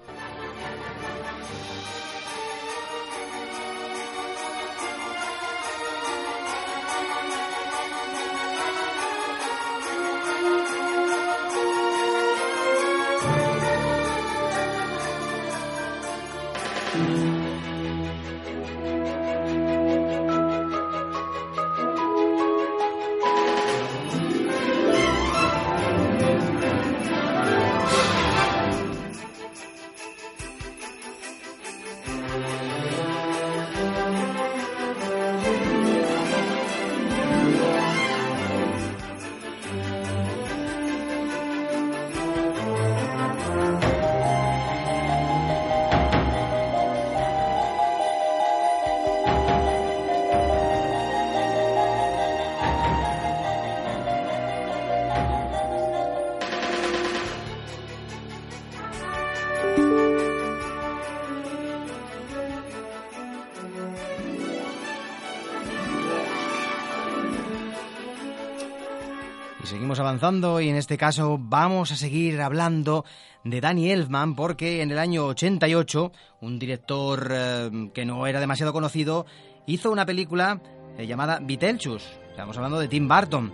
Y 70.27 70.69
en 70.69 70.75
este 70.75 70.99
caso 70.99 71.39
vamos 71.41 71.93
a 71.93 71.97
seguir 71.97 72.41
hablando 72.41 73.05
de 73.45 73.61
Danny 73.61 73.93
Elfman 73.93 74.35
porque 74.35 74.83
en 74.83 74.91
el 74.91 74.99
año 74.99 75.27
88 75.27 76.11
un 76.41 76.59
director 76.59 77.29
eh, 77.31 77.91
que 77.95 78.05
no 78.05 78.27
era 78.27 78.41
demasiado 78.41 78.73
conocido 78.73 79.25
hizo 79.69 79.93
una 79.93 80.05
película 80.05 80.61
eh, 80.99 81.07
llamada 81.07 81.39
Beetlejuice. 81.41 82.05
Estamos 82.29 82.57
hablando 82.57 82.81
de 82.81 82.89
Tim 82.89 83.07
Burton. 83.07 83.53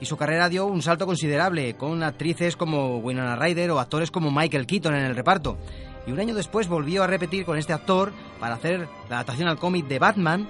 Y 0.00 0.06
su 0.06 0.16
carrera 0.16 0.48
dio 0.48 0.66
un 0.66 0.80
salto 0.80 1.06
considerable 1.06 1.74
con 1.74 2.04
actrices 2.04 2.56
como 2.56 2.98
Winona 2.98 3.34
Ryder 3.34 3.72
o 3.72 3.80
actores 3.80 4.12
como 4.12 4.30
Michael 4.30 4.66
Keaton 4.66 4.94
en 4.94 5.06
el 5.06 5.16
reparto. 5.16 5.58
Y 6.06 6.12
un 6.12 6.20
año 6.20 6.36
después 6.36 6.68
volvió 6.68 7.02
a 7.02 7.08
repetir 7.08 7.44
con 7.44 7.58
este 7.58 7.72
actor 7.72 8.12
para 8.38 8.54
hacer 8.54 8.88
la 9.10 9.16
adaptación 9.16 9.48
al 9.48 9.58
cómic 9.58 9.88
de 9.88 9.98
Batman 9.98 10.48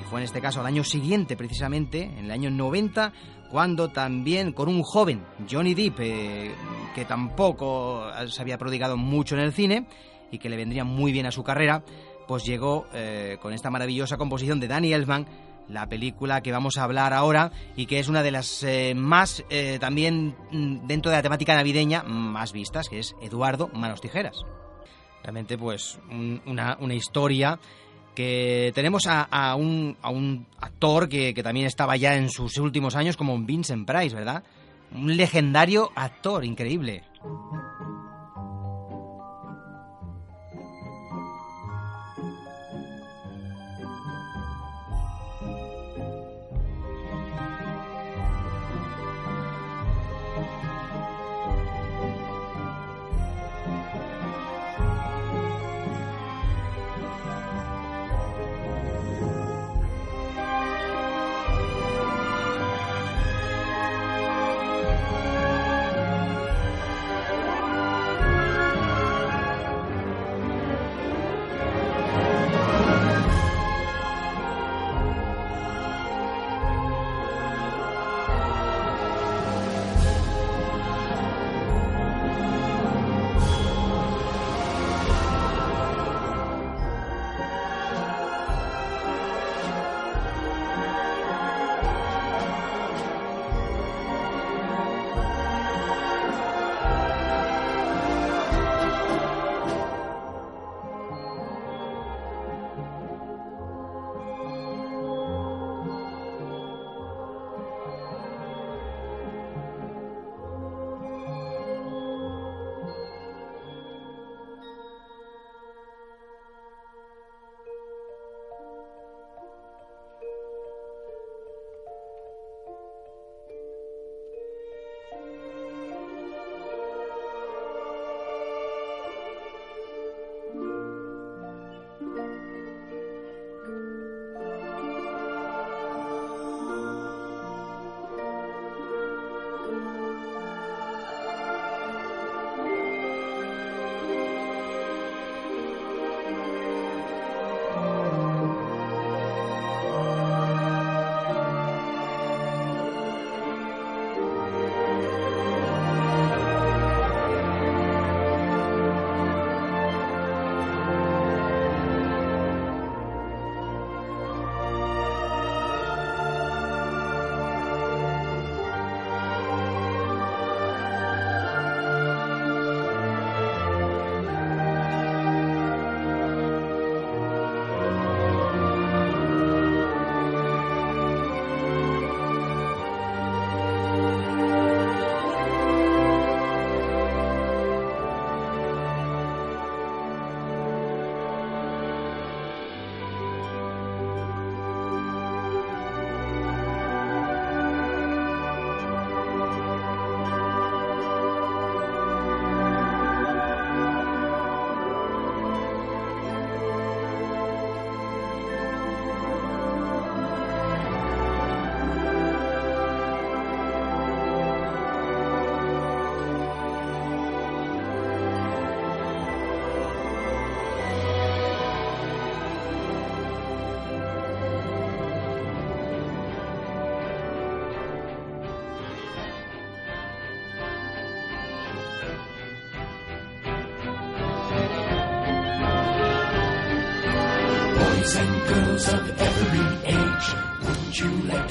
y 0.00 0.04
fue 0.04 0.20
en 0.20 0.24
este 0.24 0.40
caso 0.40 0.60
al 0.60 0.66
año 0.66 0.84
siguiente, 0.84 1.36
precisamente, 1.36 2.02
en 2.02 2.24
el 2.26 2.30
año 2.30 2.50
90, 2.50 3.12
cuando 3.52 3.90
también 3.90 4.52
con 4.52 4.66
un 4.70 4.82
joven, 4.82 5.22
Johnny 5.48 5.74
Depp, 5.74 6.00
eh, 6.00 6.54
que 6.94 7.04
tampoco 7.04 8.02
se 8.26 8.40
había 8.40 8.56
prodigado 8.56 8.96
mucho 8.96 9.34
en 9.34 9.42
el 9.42 9.52
cine 9.52 9.86
y 10.30 10.38
que 10.38 10.48
le 10.48 10.56
vendría 10.56 10.84
muy 10.84 11.12
bien 11.12 11.26
a 11.26 11.30
su 11.30 11.44
carrera, 11.44 11.84
pues 12.26 12.46
llegó 12.46 12.86
eh, 12.94 13.36
con 13.42 13.52
esta 13.52 13.68
maravillosa 13.68 14.16
composición 14.16 14.58
de 14.58 14.68
Danny 14.68 14.94
Elfman, 14.94 15.26
la 15.68 15.86
película 15.86 16.40
que 16.40 16.50
vamos 16.50 16.78
a 16.78 16.84
hablar 16.84 17.12
ahora 17.12 17.52
y 17.76 17.84
que 17.84 17.98
es 17.98 18.08
una 18.08 18.22
de 18.22 18.30
las 18.30 18.62
eh, 18.62 18.94
más 18.96 19.44
también 19.78 20.34
mm, 20.50 20.86
dentro 20.86 21.10
de 21.10 21.18
la 21.18 21.22
temática 21.22 21.54
navideña 21.54 22.02
más 22.04 22.54
vistas, 22.54 22.88
que 22.88 23.00
es 23.00 23.14
Eduardo 23.20 23.68
Manos 23.74 24.00
Tijeras. 24.00 24.46
Realmente 25.22 25.58
pues 25.58 26.00
una, 26.46 26.78
una 26.80 26.94
historia 26.94 27.60
que 28.14 28.72
tenemos 28.74 29.04
a, 29.06 29.54
un, 29.56 29.96
a 30.02 30.10
un, 30.10 30.46
actor 30.60 31.08
que, 31.08 31.34
que, 31.34 31.42
también 31.42 31.66
estaba 31.66 31.96
ya 31.96 32.16
en 32.16 32.30
sus 32.30 32.56
últimos 32.58 32.96
años 32.96 33.16
como 33.16 33.38
Vincent 33.38 33.86
Price, 33.86 34.14
¿verdad? 34.14 34.42
Un 34.94 35.16
legendario 35.16 35.90
actor, 35.94 36.44
increíble. 36.44 37.02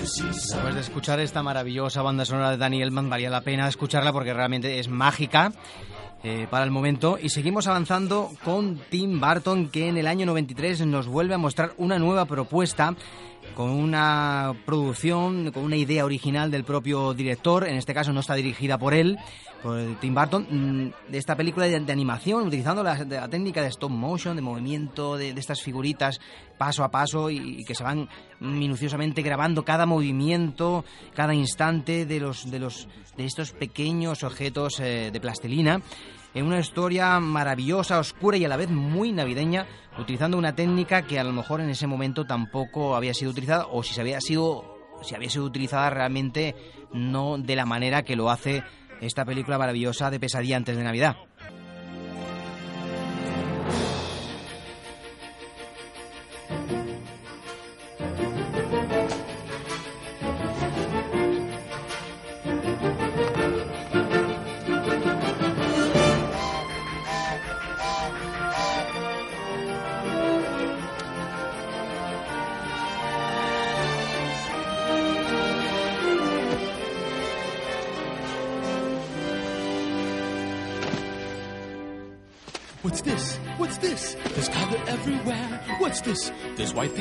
Después 0.02 0.74
de 0.74 0.82
escuchar 0.82 1.20
esta 1.20 1.44
maravillosa 1.44 2.02
banda 2.02 2.26
sonora 2.26 2.50
de 2.50 2.58
Daniel 2.58 2.88
Elman, 2.88 3.08
valía 3.08 3.30
la 3.30 3.42
pena 3.42 3.68
escucharla 3.68 4.12
porque 4.12 4.34
realmente 4.34 4.80
es 4.80 4.88
mágica 4.88 5.54
eh, 6.24 6.48
para 6.50 6.66
el 6.66 6.72
momento. 6.72 7.20
Y 7.22 7.30
seguimos 7.30 7.68
avanzando 7.68 8.32
con 8.44 8.82
Tim 8.90 9.20
Burton, 9.20 9.70
que 9.70 9.90
en 9.90 9.98
el 9.98 10.08
año 10.08 10.26
93 10.26 10.88
nos 10.88 11.06
vuelve 11.06 11.36
a 11.36 11.38
mostrar 11.38 11.74
una 11.78 12.00
nueva 12.00 12.26
propuesta 12.26 12.96
con 13.54 13.70
una 13.70 14.54
producción, 14.66 15.52
con 15.52 15.66
una 15.66 15.76
idea 15.76 16.04
original 16.04 16.50
del 16.50 16.64
propio 16.64 17.14
director, 17.14 17.68
en 17.68 17.76
este 17.76 17.94
caso 17.94 18.12
no 18.12 18.22
está 18.22 18.34
dirigida 18.34 18.80
por 18.80 18.96
él, 18.96 19.20
por 19.62 19.80
Tim 20.00 20.14
Burton, 20.14 20.48
mm, 20.50 21.12
de 21.12 21.18
esta 21.18 21.36
película 21.36 21.68
de, 21.68 21.92
animación, 21.92 22.48
utilizando 22.48 22.84
la, 22.84 22.98
técnica 23.30 23.62
de 23.62 23.68
stop 23.68 23.92
motion, 23.92 24.36
de 24.36 24.42
movimiento, 24.42 25.18
de, 25.18 25.30
estas 25.30 25.62
figuritas 25.62 26.20
paso 26.58 26.84
a 26.84 26.92
paso 26.92 27.30
y, 27.30 27.62
y 27.62 27.64
que 27.64 27.76
se 27.76 27.84
van 27.84 28.08
minuciosamente 28.40 29.22
grabando 29.22 29.64
cada 29.64 29.86
movimiento, 29.86 30.86
cada 31.16 31.34
instante 31.34 32.06
de 32.06 32.20
los 32.20 32.50
de 32.50 32.60
los 32.60 32.88
de 33.18 33.26
estos 33.26 33.52
pequeños 33.52 34.24
objetos 34.24 34.80
eh, 34.80 35.10
de 35.12 35.20
plastilina 35.20 35.82
en 36.34 36.46
una 36.46 36.60
historia 36.60 37.20
maravillosa, 37.20 38.00
oscura 38.00 38.38
y 38.38 38.46
a 38.46 38.48
la 38.48 38.58
vez 38.58 38.70
muy 38.70 39.12
navideña, 39.12 39.68
utilizando 40.00 40.38
una 40.38 40.56
técnica 40.56 41.02
que 41.02 41.20
a 41.20 41.24
lo 41.24 41.34
mejor 41.34 41.62
en 41.62 41.70
ese 41.70 41.88
momento 41.88 42.26
tampoco 42.26 42.96
había 42.96 43.14
sido 43.14 43.32
utilizada 43.32 43.68
o 43.70 43.84
si 43.84 43.94
se 43.94 44.02
había 44.02 44.22
sido 44.22 44.80
si 45.04 45.16
había 45.16 45.30
sido 45.32 45.46
utilizada 45.46 45.90
realmente 45.90 46.56
no 46.94 47.40
de 47.40 47.56
la 47.56 47.66
manera 47.66 48.04
que 48.04 48.16
lo 48.16 48.30
hace 48.30 48.64
esta 49.02 49.26
película 49.26 49.58
maravillosa 49.58 50.10
de 50.10 50.20
Pesadilla 50.20 50.58
antes 50.58 50.78
de 50.78 50.84
Navidad. 50.84 51.18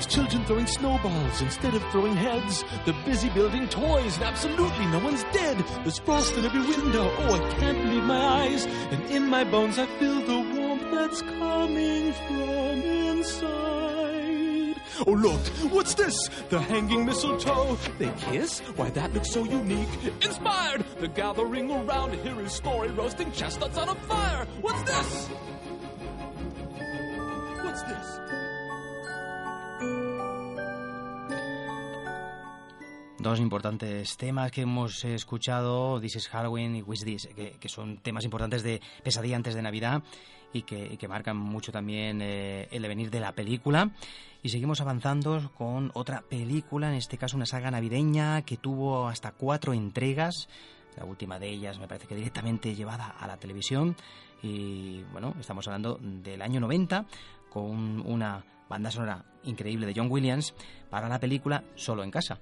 There's 0.00 0.14
children 0.14 0.46
throwing 0.46 0.66
snowballs 0.66 1.42
instead 1.42 1.74
of 1.74 1.82
throwing 1.90 2.16
heads. 2.16 2.64
They're 2.86 2.94
busy 3.04 3.28
building 3.28 3.68
toys 3.68 4.14
and 4.14 4.24
absolutely 4.24 4.86
no 4.86 4.98
one's 4.98 5.24
dead. 5.24 5.62
There's 5.82 5.98
frost 5.98 6.34
in 6.38 6.46
every 6.46 6.62
window. 6.62 7.14
Oh, 7.18 7.34
I 7.34 7.38
can't 7.60 7.76
believe 7.76 8.04
my 8.04 8.16
eyes. 8.16 8.64
And 8.64 9.04
in 9.10 9.26
my 9.26 9.44
bones 9.44 9.78
I 9.78 9.84
feel 9.98 10.22
the 10.22 10.40
warmth 10.58 10.90
that's 10.90 11.20
coming 11.20 12.14
from 12.14 12.80
inside. 12.80 13.60
Oh, 15.06 15.12
look, 15.12 15.46
what's 15.70 15.92
this? 15.92 16.30
The 16.48 16.60
hanging 16.60 17.04
mistletoe. 17.04 17.76
They 17.98 18.10
kiss? 18.30 18.60
Why, 18.76 18.88
that 18.88 19.12
looks 19.12 19.30
so 19.30 19.44
unique. 19.44 19.86
Inspired! 20.22 20.82
The 21.00 21.08
gathering 21.08 21.70
around 21.70 22.12
to 22.12 22.16
hear 22.22 22.36
his 22.36 22.52
story, 22.52 22.88
roasting 22.88 23.32
chestnuts 23.32 23.76
on 23.76 23.90
a 23.90 23.94
fire. 23.94 24.46
What's 24.62 24.82
this? 24.84 25.28
What's 27.62 27.82
this? 27.82 28.39
Dos 33.20 33.38
importantes 33.38 34.16
temas 34.16 34.50
que 34.50 34.62
hemos 34.62 35.04
escuchado, 35.04 36.00
This 36.00 36.16
is 36.16 36.28
Halloween 36.28 36.74
y 36.74 36.80
Wish 36.80 37.04
This, 37.04 37.28
que, 37.36 37.50
que 37.60 37.68
son 37.68 37.98
temas 37.98 38.24
importantes 38.24 38.62
de 38.62 38.80
Pesadilla 39.04 39.36
antes 39.36 39.54
de 39.54 39.60
Navidad 39.60 40.02
y 40.54 40.62
que, 40.62 40.94
y 40.94 40.96
que 40.96 41.06
marcan 41.06 41.36
mucho 41.36 41.70
también 41.70 42.22
eh, 42.22 42.66
el 42.70 42.80
devenir 42.80 43.10
de 43.10 43.20
la 43.20 43.32
película. 43.32 43.90
Y 44.42 44.48
seguimos 44.48 44.80
avanzando 44.80 45.50
con 45.58 45.90
otra 45.92 46.22
película, 46.22 46.88
en 46.88 46.94
este 46.94 47.18
caso 47.18 47.36
una 47.36 47.44
saga 47.44 47.70
navideña 47.70 48.40
que 48.40 48.56
tuvo 48.56 49.06
hasta 49.08 49.32
cuatro 49.32 49.74
entregas. 49.74 50.48
La 50.96 51.04
última 51.04 51.38
de 51.38 51.50
ellas 51.50 51.78
me 51.78 51.86
parece 51.86 52.06
que 52.06 52.14
directamente 52.14 52.74
llevada 52.74 53.14
a 53.20 53.26
la 53.26 53.36
televisión. 53.36 53.96
Y 54.42 55.02
bueno, 55.12 55.34
estamos 55.38 55.68
hablando 55.68 55.98
del 56.00 56.40
año 56.40 56.58
90 56.58 57.04
con 57.50 58.00
una 58.00 58.42
banda 58.66 58.90
sonora 58.90 59.26
increíble 59.44 59.84
de 59.84 59.92
John 59.94 60.10
Williams 60.10 60.54
para 60.88 61.06
la 61.06 61.20
película 61.20 61.64
Solo 61.74 62.02
en 62.02 62.10
casa. 62.10 62.40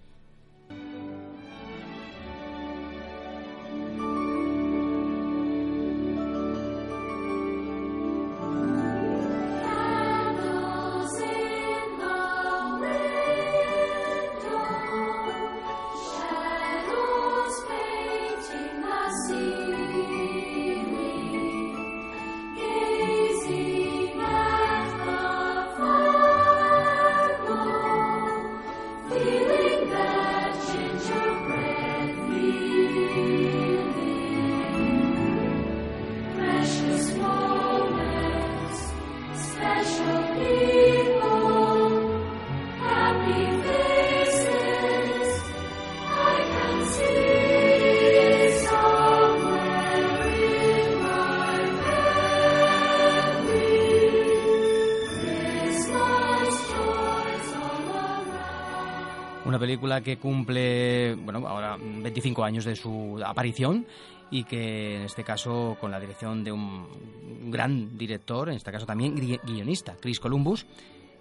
Película 59.68 60.00
que 60.00 60.16
cumple, 60.16 61.14
bueno, 61.14 61.46
ahora 61.46 61.76
25 61.78 62.42
años 62.42 62.64
de 62.64 62.74
su 62.74 63.20
aparición 63.22 63.84
y 64.30 64.44
que 64.44 64.96
en 64.96 65.02
este 65.02 65.22
caso 65.24 65.76
con 65.78 65.90
la 65.90 66.00
dirección 66.00 66.42
de 66.42 66.52
un 66.52 67.50
gran 67.50 67.98
director, 67.98 68.48
en 68.48 68.56
este 68.56 68.72
caso 68.72 68.86
también 68.86 69.14
gui- 69.14 69.40
guionista, 69.44 69.94
Chris 70.00 70.20
Columbus, 70.20 70.64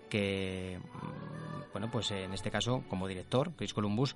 que, 0.10 0.80
mm, 0.82 1.72
bueno, 1.74 1.92
pues 1.92 2.10
en 2.12 2.32
este 2.34 2.50
caso 2.50 2.84
como 2.90 3.06
director, 3.06 3.52
Chris 3.58 3.74
Columbus, 3.74 4.16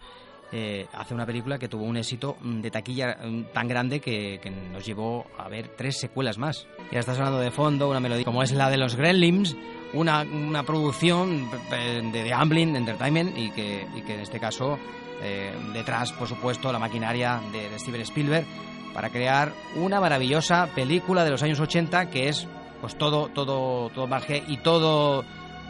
eh, 0.53 0.85
hace 0.93 1.13
una 1.13 1.25
película 1.25 1.57
que 1.59 1.67
tuvo 1.67 1.83
un 1.83 1.97
éxito 1.97 2.37
mm, 2.41 2.61
de 2.61 2.71
taquilla 2.71 3.17
mm, 3.23 3.43
tan 3.53 3.67
grande 3.67 3.99
que, 3.99 4.39
que 4.41 4.49
nos 4.49 4.85
llevó 4.85 5.25
a 5.37 5.49
ver 5.49 5.75
tres 5.77 5.99
secuelas 5.99 6.37
más. 6.37 6.67
Ya 6.91 6.99
está 6.99 7.15
sonando 7.15 7.39
de 7.39 7.51
fondo 7.51 7.89
una 7.89 7.99
melodía 7.99 8.23
como 8.25 8.43
es 8.43 8.51
la 8.53 8.69
de 8.69 8.77
los 8.77 8.95
Gremlins, 8.95 9.55
una, 9.93 10.21
una 10.21 10.63
producción 10.63 11.49
eh, 11.71 12.01
de, 12.11 12.23
de 12.23 12.33
Amblin 12.33 12.75
Entertainment 12.75 13.37
y 13.37 13.51
que, 13.51 13.87
y 13.95 14.01
que 14.01 14.15
en 14.15 14.19
este 14.21 14.39
caso 14.39 14.77
eh, 15.21 15.53
detrás, 15.73 16.11
por 16.13 16.27
supuesto, 16.27 16.71
la 16.71 16.79
maquinaria 16.79 17.39
de, 17.51 17.77
Steven 17.77 18.01
Spielberg 18.01 18.45
para 18.93 19.09
crear 19.09 19.53
una 19.75 20.01
maravillosa 20.01 20.67
película 20.73 21.23
de 21.23 21.29
los 21.29 21.43
años 21.43 21.59
80 21.59 22.09
que 22.09 22.27
es 22.27 22.47
pues 22.81 22.97
todo 22.97 23.29
todo 23.29 23.89
todo 23.89 24.07
marge 24.07 24.43
y 24.47 24.57
todo 24.57 25.23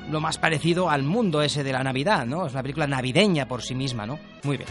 lo 0.09 0.21
más 0.21 0.39
parecido 0.39 0.89
al 0.89 1.03
mundo 1.03 1.43
ese 1.43 1.63
de 1.63 1.73
la 1.73 1.83
Navidad, 1.83 2.25
¿no? 2.25 2.47
Es 2.47 2.53
una 2.53 2.63
película 2.63 2.87
navideña 2.87 3.47
por 3.47 3.61
sí 3.61 3.75
misma, 3.75 4.07
¿no? 4.07 4.17
Muy 4.43 4.57
bien. 4.57 4.69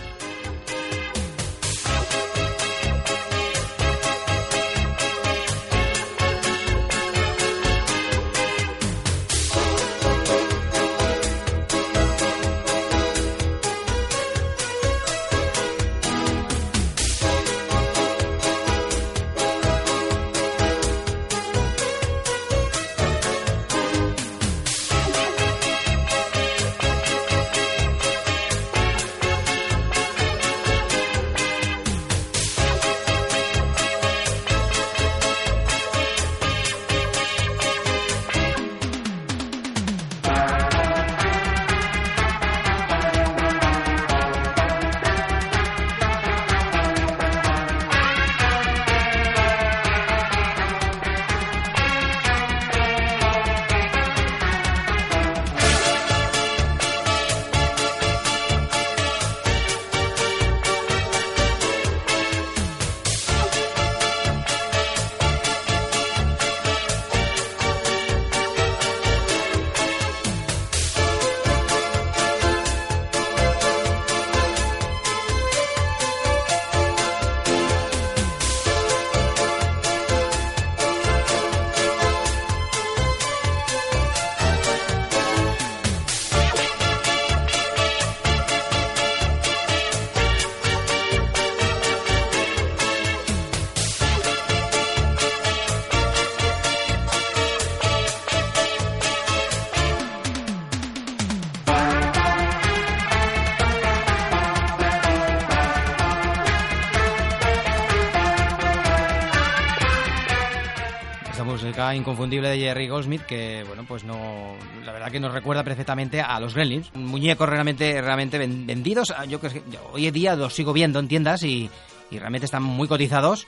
Inconfundible 111.94 112.48
de 112.48 112.58
Jerry 112.58 112.88
Goldsmith 112.88 113.22
que, 113.22 113.64
bueno, 113.66 113.84
pues 113.86 114.04
no, 114.04 114.54
la 114.84 114.92
verdad 114.92 115.10
que 115.10 115.20
nos 115.20 115.32
recuerda 115.32 115.64
perfectamente 115.64 116.20
a 116.20 116.38
los 116.40 116.54
Gremlins, 116.54 116.94
muñecos 116.94 117.48
realmente, 117.48 118.00
realmente 118.00 118.38
ven- 118.38 118.66
vendidos. 118.66 119.12
Ah, 119.16 119.24
Yo 119.24 119.40
que 119.40 119.62
hoy 119.92 120.06
en 120.06 120.14
día 120.14 120.36
los 120.36 120.54
sigo 120.54 120.72
viendo 120.72 120.98
en 120.98 121.08
tiendas 121.08 121.42
y, 121.42 121.70
realmente 122.10 122.44
están 122.46 122.62
muy 122.62 122.88
cotizados. 122.88 123.46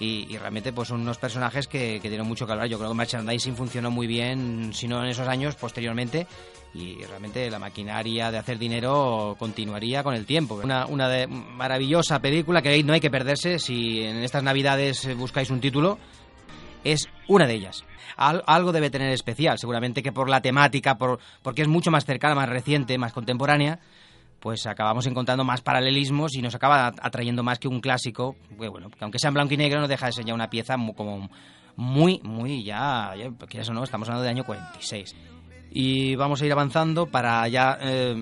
Y, 0.00 0.36
realmente 0.38 0.72
pues 0.72 0.88
son 0.88 1.00
unos 1.02 1.18
personajes 1.18 1.68
que, 1.68 2.00
que 2.02 2.08
dieron 2.08 2.26
mucho 2.26 2.46
que. 2.46 2.52
Yo 2.68 2.78
creo 2.78 2.90
que 2.90 2.96
merchandising 2.96 3.56
funcionó 3.56 3.90
muy 3.92 4.06
bien, 4.08 4.72
si 4.74 4.88
no 4.88 5.02
en 5.02 5.08
esos 5.10 5.28
años, 5.28 5.54
posteriormente. 5.54 6.26
Y 6.74 6.96
realmente 7.04 7.48
la 7.48 7.60
maquinaria 7.60 8.32
de 8.32 8.38
hacer 8.38 8.58
dinero 8.58 9.36
continuaría 9.38 10.02
con 10.02 10.14
el 10.16 10.26
tiempo. 10.26 10.56
Una, 10.62 10.86
una 10.86 11.08
de- 11.08 11.28
maravillosa 11.28 12.18
película 12.20 12.60
que 12.60 12.82
no 12.82 12.92
hay 12.92 13.00
que 13.00 13.10
perderse 13.10 13.60
si 13.60 14.02
en 14.02 14.16
estas 14.24 14.42
navidades 14.42 15.08
buscáis 15.16 15.50
un 15.50 15.60
título 15.60 15.98
es 16.84 17.08
una 17.28 17.46
de 17.46 17.54
ellas. 17.54 17.84
Al- 18.16 18.44
algo 18.46 18.72
debe 18.72 18.90
tener 18.90 19.10
especial, 19.12 19.58
seguramente 19.58 20.02
que 20.02 20.12
por 20.12 20.28
la 20.28 20.40
temática, 20.40 20.96
por, 20.96 21.18
porque 21.42 21.62
es 21.62 21.68
mucho 21.68 21.90
más 21.90 22.04
cercana, 22.04 22.34
más 22.34 22.48
reciente, 22.48 22.96
más 22.98 23.12
contemporánea, 23.12 23.80
pues 24.40 24.66
acabamos 24.66 25.06
encontrando 25.06 25.42
más 25.44 25.62
paralelismos 25.62 26.34
y 26.36 26.42
nos 26.42 26.54
acaba 26.54 26.88
atrayendo 27.00 27.42
más 27.42 27.58
que 27.58 27.66
un 27.66 27.80
clásico, 27.80 28.36
bueno, 28.56 28.90
que 28.90 28.98
aunque 29.00 29.18
sea 29.18 29.28
en 29.28 29.34
blanco 29.34 29.54
y 29.54 29.56
negro 29.56 29.80
no 29.80 29.88
deja 29.88 30.06
de 30.06 30.12
ser 30.12 30.24
ya 30.26 30.34
una 30.34 30.50
pieza 30.50 30.76
mu- 30.76 30.94
como 30.94 31.30
muy, 31.76 32.20
muy 32.22 32.62
ya, 32.62 33.14
ya 33.16 33.30
quieras 33.48 33.68
o 33.70 33.72
no, 33.72 33.82
estamos 33.82 34.06
hablando 34.08 34.22
del 34.22 34.36
año 34.36 34.44
46. 34.44 35.16
Y 35.76 36.14
vamos 36.14 36.40
a 36.40 36.46
ir 36.46 36.52
avanzando 36.52 37.06
para 37.06 37.46
ya 37.48 37.76
eh, 37.80 38.14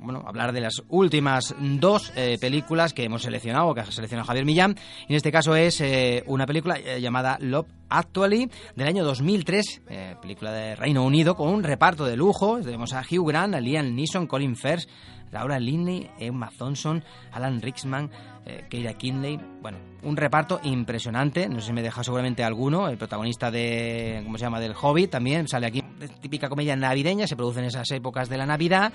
bueno, 0.00 0.22
hablar 0.26 0.52
de 0.52 0.60
las 0.60 0.82
últimas 0.88 1.54
dos 1.58 2.12
eh, 2.14 2.38
películas 2.40 2.92
que 2.92 3.04
hemos 3.04 3.22
seleccionado, 3.22 3.74
que 3.74 3.80
ha 3.80 3.86
seleccionado 3.86 4.26
Javier 4.26 4.44
Millán. 4.44 4.76
Y 5.08 5.12
en 5.12 5.16
este 5.16 5.32
caso 5.32 5.56
es 5.56 5.80
eh, 5.80 6.22
una 6.26 6.46
película 6.46 6.78
eh, 6.78 7.00
llamada 7.00 7.36
Love 7.40 7.66
Actually 7.88 8.48
del 8.76 8.86
año 8.86 9.04
2003, 9.04 9.82
eh, 9.88 10.16
película 10.22 10.52
de 10.52 10.76
Reino 10.76 11.04
Unido 11.04 11.34
con 11.34 11.48
un 11.48 11.64
reparto 11.64 12.04
de 12.04 12.16
lujo. 12.16 12.60
Tenemos 12.60 12.92
a 12.92 13.00
Hugh 13.02 13.26
Grant, 13.28 13.54
a 13.54 13.60
Liam 13.60 13.94
Neeson, 13.94 14.26
Colin 14.26 14.56
Firth, 14.56 14.88
Laura 15.34 15.58
Linney, 15.58 16.08
Emma 16.18 16.50
Thompson, 16.56 17.02
Alan 17.32 17.60
Rickman, 17.60 18.08
eh, 18.46 18.64
Keira 18.70 18.94
Kinley. 18.94 19.38
Bueno, 19.60 19.78
un 20.04 20.16
reparto 20.16 20.60
impresionante. 20.62 21.48
No 21.48 21.60
sé 21.60 21.66
si 21.66 21.72
me 21.72 21.82
deja 21.82 22.04
seguramente 22.04 22.44
alguno. 22.44 22.88
El 22.88 22.96
protagonista 22.96 23.50
de, 23.50 24.20
¿cómo 24.24 24.38
se 24.38 24.44
llama? 24.44 24.60
Del 24.60 24.74
Hobbit 24.80 25.10
también 25.10 25.48
sale 25.48 25.66
aquí. 25.66 25.82
Típica 26.20 26.48
comedia 26.48 26.76
navideña, 26.76 27.26
se 27.26 27.34
produce 27.36 27.58
en 27.58 27.66
esas 27.66 27.90
épocas 27.90 28.28
de 28.28 28.38
la 28.38 28.46
Navidad 28.46 28.92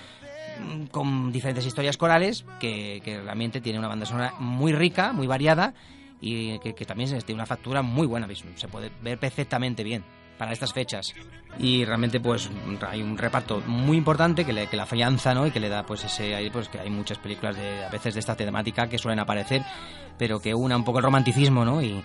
mm, 0.59 0.85
con 0.85 1.31
diferentes 1.31 1.65
historias 1.65 1.97
corales 1.97 2.45
que, 2.59 3.01
realmente 3.23 3.59
tiene 3.59 3.77
una 3.77 3.89
banda 3.89 4.05
sonora 4.05 4.33
muy 4.39 4.71
rica, 4.71 5.11
muy 5.11 5.27
variada 5.27 5.73
y 6.21 6.57
que, 6.59 6.73
que 6.73 6.85
también 6.85 7.09
tiene 7.19 7.35
una 7.39 7.45
factura 7.45 7.81
muy 7.81 8.07
buena. 8.07 8.27
Se 8.55 8.67
puede 8.69 8.91
ver 9.01 9.19
perfectamente 9.19 9.83
bien 9.83 10.03
para 10.39 10.53
estas 10.53 10.73
fechas. 10.73 11.13
Y 11.59 11.83
realmente 11.85 12.19
pues 12.19 12.49
hay 12.87 13.03
un 13.03 13.17
reparto 13.17 13.61
muy 13.67 13.97
importante 13.97 14.45
que, 14.45 14.53
le, 14.53 14.67
que 14.67 14.77
la 14.77 14.83
afianza 14.83 15.35
¿no? 15.35 15.45
y 15.45 15.51
que 15.51 15.59
le 15.59 15.67
da 15.67 15.83
pues 15.83 16.05
ese 16.05 16.33
aire, 16.33 16.49
pues 16.49 16.69
que 16.69 16.79
hay 16.79 16.89
muchas 16.89 17.19
películas 17.19 17.57
de, 17.57 17.83
a 17.83 17.89
veces 17.89 18.13
de 18.13 18.21
esta 18.21 18.35
temática 18.35 18.87
que 18.87 18.97
suelen 18.97 19.19
aparecer, 19.19 19.61
pero 20.17 20.39
que 20.39 20.55
una 20.55 20.77
un 20.77 20.85
poco 20.85 20.99
el 20.99 21.03
romanticismo 21.03 21.65
¿no? 21.65 21.81
y, 21.81 22.01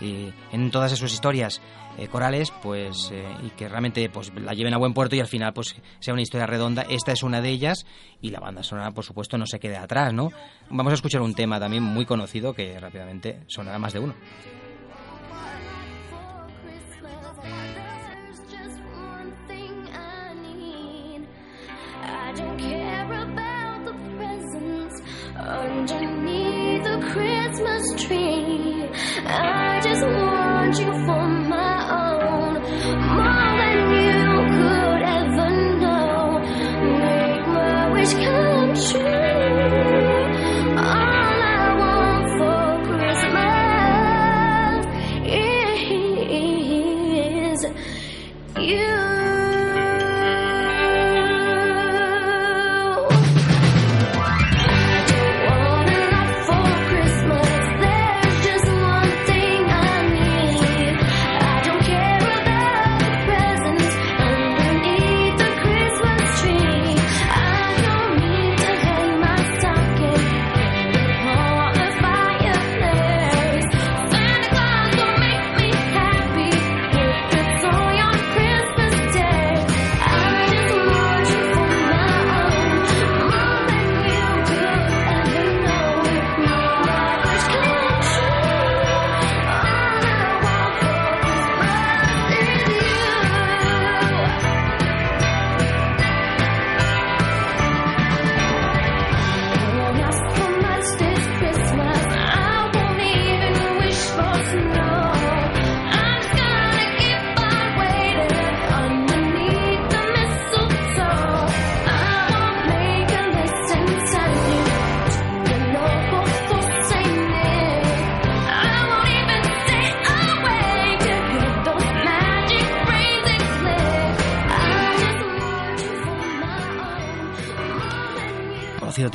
y 0.00 0.32
en 0.50 0.70
todas 0.70 0.92
esas 0.92 1.12
historias 1.12 1.62
eh, 1.96 2.08
corales 2.08 2.52
pues 2.62 3.10
eh, 3.12 3.24
y 3.44 3.50
que 3.50 3.68
realmente 3.68 4.08
pues 4.10 4.32
la 4.34 4.52
lleven 4.52 4.74
a 4.74 4.78
buen 4.78 4.92
puerto 4.92 5.16
y 5.16 5.20
al 5.20 5.28
final 5.28 5.52
pues 5.52 5.76
sea 6.00 6.12
una 6.12 6.22
historia 6.22 6.46
redonda 6.46 6.82
esta 6.82 7.12
es 7.12 7.22
una 7.22 7.40
de 7.40 7.50
ellas 7.50 7.86
y 8.20 8.30
la 8.30 8.40
banda 8.40 8.62
sonora 8.62 8.90
por 8.90 9.04
supuesto 9.04 9.38
no 9.38 9.46
se 9.46 9.60
quede 9.60 9.76
atrás 9.76 10.12
no 10.12 10.30
vamos 10.68 10.90
a 10.90 10.94
escuchar 10.94 11.22
un 11.22 11.34
tema 11.34 11.58
también 11.58 11.82
muy 11.82 12.04
conocido 12.04 12.52
que 12.52 12.78
rápidamente 12.78 13.40
sonará 13.46 13.78
más 13.78 13.94
de 13.94 14.00
uno 14.00 14.14
don't 22.36 22.58
care 22.58 23.04
about 23.04 23.84
the 23.86 23.94
presents 24.16 25.00
underneath 25.36 26.84
the 26.84 26.98
Christmas 27.12 28.04
tree. 28.04 28.88
I 29.24 29.80
just 29.82 30.02
want 30.02 30.78
you 30.78 30.92
for 31.06 31.45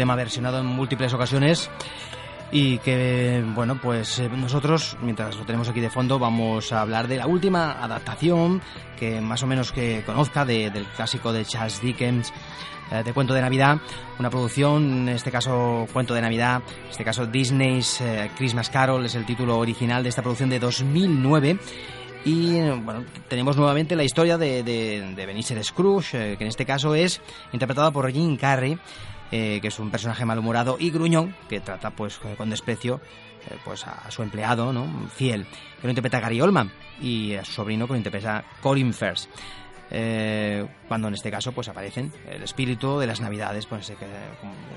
tema 0.01 0.15
versionado 0.15 0.57
en 0.59 0.65
múltiples 0.65 1.13
ocasiones 1.13 1.69
y 2.51 2.79
que, 2.79 3.43
bueno, 3.53 3.79
pues 3.79 4.17
eh, 4.17 4.27
nosotros, 4.29 4.97
mientras 5.03 5.37
lo 5.37 5.45
tenemos 5.45 5.69
aquí 5.69 5.79
de 5.79 5.91
fondo, 5.91 6.17
vamos 6.17 6.73
a 6.73 6.81
hablar 6.81 7.07
de 7.07 7.17
la 7.17 7.27
última 7.27 7.73
adaptación 7.83 8.61
que 8.99 9.21
más 9.21 9.43
o 9.43 9.47
menos 9.47 9.71
que 9.71 10.01
conozca 10.03 10.43
de- 10.43 10.71
del 10.71 10.85
clásico 10.85 11.31
de 11.31 11.45
Charles 11.45 11.79
Dickens, 11.81 12.33
eh, 12.91 13.03
de 13.03 13.13
Cuento 13.13 13.35
de 13.35 13.41
Navidad, 13.41 13.77
una 14.17 14.31
producción, 14.31 15.07
en 15.07 15.09
este 15.09 15.29
caso 15.31 15.87
Cuento 15.93 16.15
de 16.15 16.21
Navidad, 16.21 16.63
en 16.85 16.89
este 16.89 17.03
caso 17.05 17.27
Disney's 17.27 18.01
eh, 18.01 18.31
Christmas 18.35 18.71
Carol 18.71 19.05
es 19.05 19.13
el 19.13 19.25
título 19.25 19.59
original 19.59 20.01
de 20.01 20.09
esta 20.09 20.23
producción 20.23 20.49
de 20.49 20.59
2009. 20.59 21.59
Y 22.25 22.59
bueno, 22.59 23.03
tenemos 23.29 23.55
nuevamente 23.55 23.95
la 23.95 24.03
historia 24.03 24.37
de, 24.37 24.61
de, 24.61 25.13
de 25.15 25.23
Ebenezer 25.23 25.63
Scrooge, 25.63 26.37
que 26.37 26.43
en 26.43 26.49
este 26.49 26.65
caso 26.65 26.93
es 26.95 27.19
interpretada 27.53 27.89
por 27.91 28.11
Jim 28.11 28.35
Carrey, 28.37 28.77
eh, 29.31 29.59
que 29.61 29.69
es 29.69 29.79
un 29.79 29.91
personaje 29.91 30.25
malhumorado 30.25 30.77
y 30.79 30.91
gruñón, 30.91 31.35
que 31.49 31.59
trata 31.59 31.91
pues 31.91 32.19
eh, 32.25 32.35
con 32.37 32.49
desprecio 32.49 33.01
eh, 33.49 33.57
pues 33.63 33.87
a 33.87 34.09
su 34.11 34.23
empleado, 34.23 34.73
¿no? 34.73 35.09
Fiel, 35.15 35.45
que 35.45 35.87
lo 35.87 35.89
interpreta 35.89 36.19
Gary 36.19 36.41
Oldman, 36.41 36.71
y 37.01 37.33
a 37.35 37.45
su 37.45 37.53
sobrino 37.53 37.87
que 37.87 37.93
lo 37.93 37.97
interpreta 37.97 38.43
Colin 38.61 38.93
Firth. 38.93 39.27
Eh, 39.91 40.65
cuando 40.87 41.09
en 41.09 41.13
este 41.13 41.29
caso 41.29 41.51
pues 41.51 41.67
aparecen 41.67 42.11
el 42.29 42.43
espíritu 42.43 42.97
de 42.99 43.07
las 43.07 43.19
navidades, 43.19 43.65
pues 43.65 43.87
que 43.91 44.07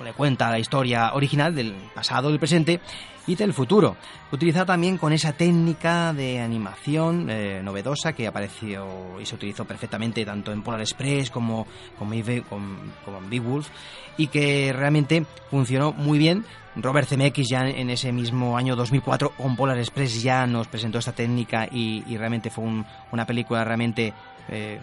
le 0.02 0.12
cuenta 0.12 0.50
la 0.50 0.58
historia 0.58 1.14
original 1.14 1.54
del 1.54 1.74
pasado, 1.94 2.30
del 2.30 2.38
presente 2.38 2.80
y 3.26 3.36
del 3.36 3.52
futuro. 3.52 3.96
Utilizado 4.32 4.66
también 4.66 4.98
con 4.98 5.12
esa 5.12 5.32
técnica 5.32 6.12
de 6.12 6.40
animación 6.40 7.30
eh, 7.30 7.60
novedosa 7.62 8.12
que 8.12 8.26
apareció 8.26 9.20
y 9.20 9.26
se 9.26 9.34
utilizó 9.36 9.64
perfectamente 9.64 10.24
tanto 10.24 10.52
en 10.52 10.62
Polar 10.62 10.80
Express 10.80 11.30
como, 11.30 11.66
como, 11.98 12.12
en 12.14 13.30
Beowulf 13.30 13.68
y 14.16 14.26
que 14.26 14.72
realmente 14.72 15.24
funcionó 15.50 15.92
muy 15.92 16.18
bien 16.18 16.44
Robert 16.76 17.08
Zemeckis 17.08 17.48
ya 17.48 17.68
en 17.68 17.88
ese 17.90 18.12
mismo 18.12 18.56
año 18.56 18.74
2004 18.74 19.30
con 19.36 19.56
Polar 19.56 19.78
Express 19.78 20.22
ya 20.22 20.46
nos 20.46 20.66
presentó 20.66 20.98
esta 20.98 21.12
técnica 21.12 21.68
y, 21.70 22.02
realmente 22.16 22.50
fue 22.50 22.64
una 23.12 23.26
película 23.26 23.64
realmente 23.64 24.12
eh, 24.49 24.80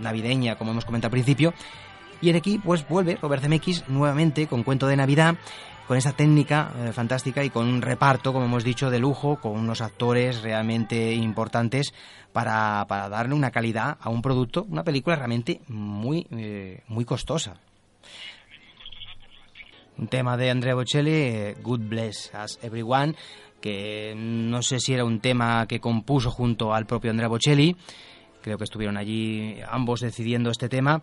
navideña, 0.00 0.56
como 0.56 0.72
hemos 0.72 0.84
comentado 0.84 1.08
al 1.08 1.12
principio. 1.12 1.54
Y 2.20 2.34
aquí 2.34 2.58
pues 2.58 2.86
vuelve 2.88 3.16
Robert 3.16 3.42
Zemeckis 3.42 3.88
nuevamente 3.88 4.46
con 4.46 4.62
cuento 4.62 4.86
de 4.86 4.96
Navidad, 4.96 5.36
con 5.88 5.96
esta 5.96 6.12
técnica 6.12 6.72
eh, 6.78 6.92
fantástica 6.92 7.42
y 7.42 7.50
con 7.50 7.66
un 7.66 7.82
reparto, 7.82 8.32
como 8.32 8.44
hemos 8.44 8.62
dicho, 8.62 8.90
de 8.90 8.98
lujo, 8.98 9.36
con 9.36 9.52
unos 9.52 9.80
actores 9.80 10.42
realmente 10.42 11.14
importantes 11.14 11.94
para, 12.32 12.84
darle 12.88 13.34
una 13.34 13.50
calidad 13.50 13.96
a 14.00 14.10
un 14.10 14.22
producto, 14.22 14.66
una 14.68 14.84
película 14.84 15.16
realmente 15.16 15.60
muy, 15.68 16.26
eh, 16.30 16.82
muy 16.88 17.04
costosa 17.04 17.56
un 20.00 20.08
tema 20.08 20.36
de 20.36 20.50
Andrea 20.50 20.74
Bocelli, 20.74 21.54
Good 21.62 21.80
Bless 21.80 22.34
As 22.34 22.58
Everyone, 22.62 23.14
que 23.60 24.14
no 24.16 24.62
sé 24.62 24.80
si 24.80 24.94
era 24.94 25.04
un 25.04 25.20
tema 25.20 25.66
que 25.66 25.78
compuso 25.78 26.30
junto 26.30 26.72
al 26.72 26.86
propio 26.86 27.10
Andrea 27.10 27.28
Bocelli, 27.28 27.76
creo 28.40 28.58
que 28.58 28.64
estuvieron 28.64 28.96
allí 28.96 29.56
ambos 29.70 30.00
decidiendo 30.00 30.50
este 30.50 30.68
tema, 30.68 31.02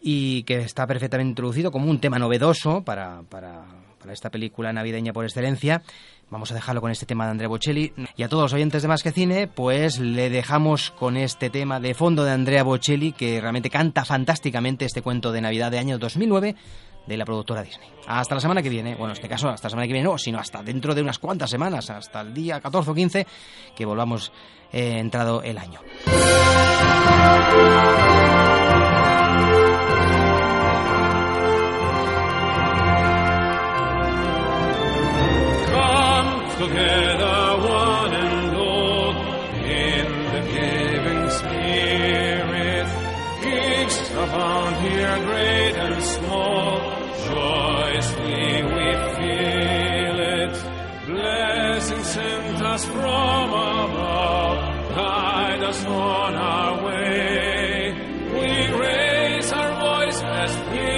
y 0.00 0.44
que 0.44 0.58
está 0.58 0.86
perfectamente 0.86 1.30
introducido 1.30 1.72
como 1.72 1.90
un 1.90 2.00
tema 2.00 2.18
novedoso 2.18 2.82
para, 2.82 3.22
para, 3.28 3.64
esta 4.12 4.30
película 4.30 4.72
navideña 4.72 5.12
por 5.12 5.24
excelencia. 5.24 5.82
Vamos 6.30 6.52
a 6.52 6.54
dejarlo 6.54 6.80
con 6.80 6.92
este 6.92 7.06
tema 7.06 7.24
de 7.24 7.32
Andrea 7.32 7.48
Bocelli. 7.48 7.92
Y 8.16 8.22
a 8.22 8.28
todos 8.28 8.44
los 8.44 8.52
oyentes 8.52 8.82
de 8.82 8.86
Más 8.86 9.02
que 9.02 9.10
Cine, 9.10 9.48
pues 9.48 9.98
le 9.98 10.30
dejamos 10.30 10.92
con 10.92 11.16
este 11.16 11.50
tema 11.50 11.80
de 11.80 11.92
fondo 11.94 12.24
de 12.24 12.30
Andrea 12.30 12.62
Bocelli, 12.62 13.10
que 13.10 13.40
realmente 13.40 13.68
canta 13.68 14.04
fantásticamente 14.04 14.84
este 14.84 15.02
cuento 15.02 15.32
de 15.32 15.40
Navidad 15.40 15.72
de 15.72 15.80
año 15.80 15.98
2009 15.98 16.54
de 17.06 17.16
la 17.16 17.24
productora 17.24 17.62
Disney. 17.62 17.88
Hasta 18.06 18.34
la 18.34 18.40
semana 18.40 18.62
que 18.62 18.68
viene, 18.68 18.94
bueno, 18.94 19.08
en 19.08 19.12
este 19.12 19.28
caso 19.28 19.48
hasta 19.48 19.66
la 19.66 19.70
semana 19.70 19.86
que 19.86 19.92
viene 19.92 20.08
no, 20.08 20.18
sino 20.18 20.38
hasta 20.38 20.62
dentro 20.62 20.94
de 20.94 21.02
unas 21.02 21.18
cuantas 21.18 21.50
semanas, 21.50 21.90
hasta 21.90 22.20
el 22.20 22.34
día 22.34 22.60
14 22.60 22.90
o 22.90 22.94
15, 22.94 23.26
que 23.74 23.84
volvamos 23.84 24.32
eh, 24.72 24.98
entrado 24.98 25.42
el 25.42 25.58
año. 25.58 25.80
Us 52.76 52.84
from 52.84 53.48
above, 53.54 54.58
guide 54.94 55.62
us 55.62 55.84
on 55.86 56.34
our 56.34 56.84
way. 56.84 57.94
We 58.36 58.50
raise 58.84 59.50
our 59.50 59.72
voice 59.88 60.20
as 60.22 60.52
we 60.72 60.88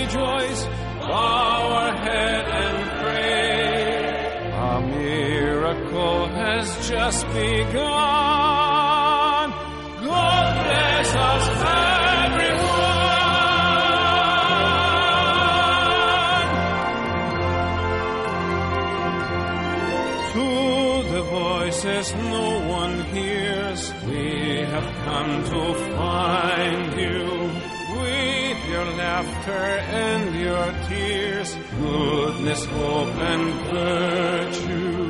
rejoice, 0.00 0.64
bow 0.98 1.60
our 1.82 1.92
head 2.06 2.44
and 2.62 2.76
pray. 3.00 4.52
A 4.68 4.80
miracle 4.80 6.26
has 6.28 6.88
just 6.88 7.26
begun. 7.34 8.39
Come 25.10 25.42
to 25.54 25.62
find 25.96 26.90
you 27.04 27.24
with 28.00 28.58
your 28.72 28.86
laughter 29.02 29.66
and 30.06 30.24
your 30.46 30.66
tears, 30.88 31.50
goodness, 31.80 32.64
hope, 32.66 33.16
and 33.32 33.46
virtue. 33.74 35.02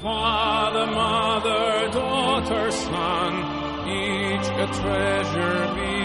Father, 0.00 0.86
mother, 0.86 1.90
daughter, 2.00 2.70
son, 2.70 3.32
each 4.00 4.48
a 4.64 4.66
treasure 4.80 5.60
be. 5.76 6.00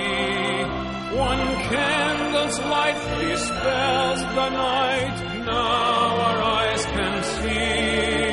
One 1.29 1.45
candle's 1.71 2.59
light 2.73 2.99
dispels 3.21 4.21
the 4.39 4.49
night. 4.49 5.17
Now 5.45 6.09
our 6.27 6.39
eyes 6.59 6.83
can 6.95 7.15
see 7.37 8.27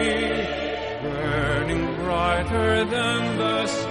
Burning 1.05 1.85
brighter 2.03 2.85
than 2.85 3.39
the 3.39 3.67
sun. 3.67 3.84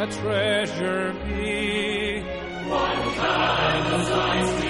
A 0.00 0.06
treasure 0.06 1.12
be. 1.26 2.20
One 2.68 3.14
kind 3.14 3.94
of 3.94 4.67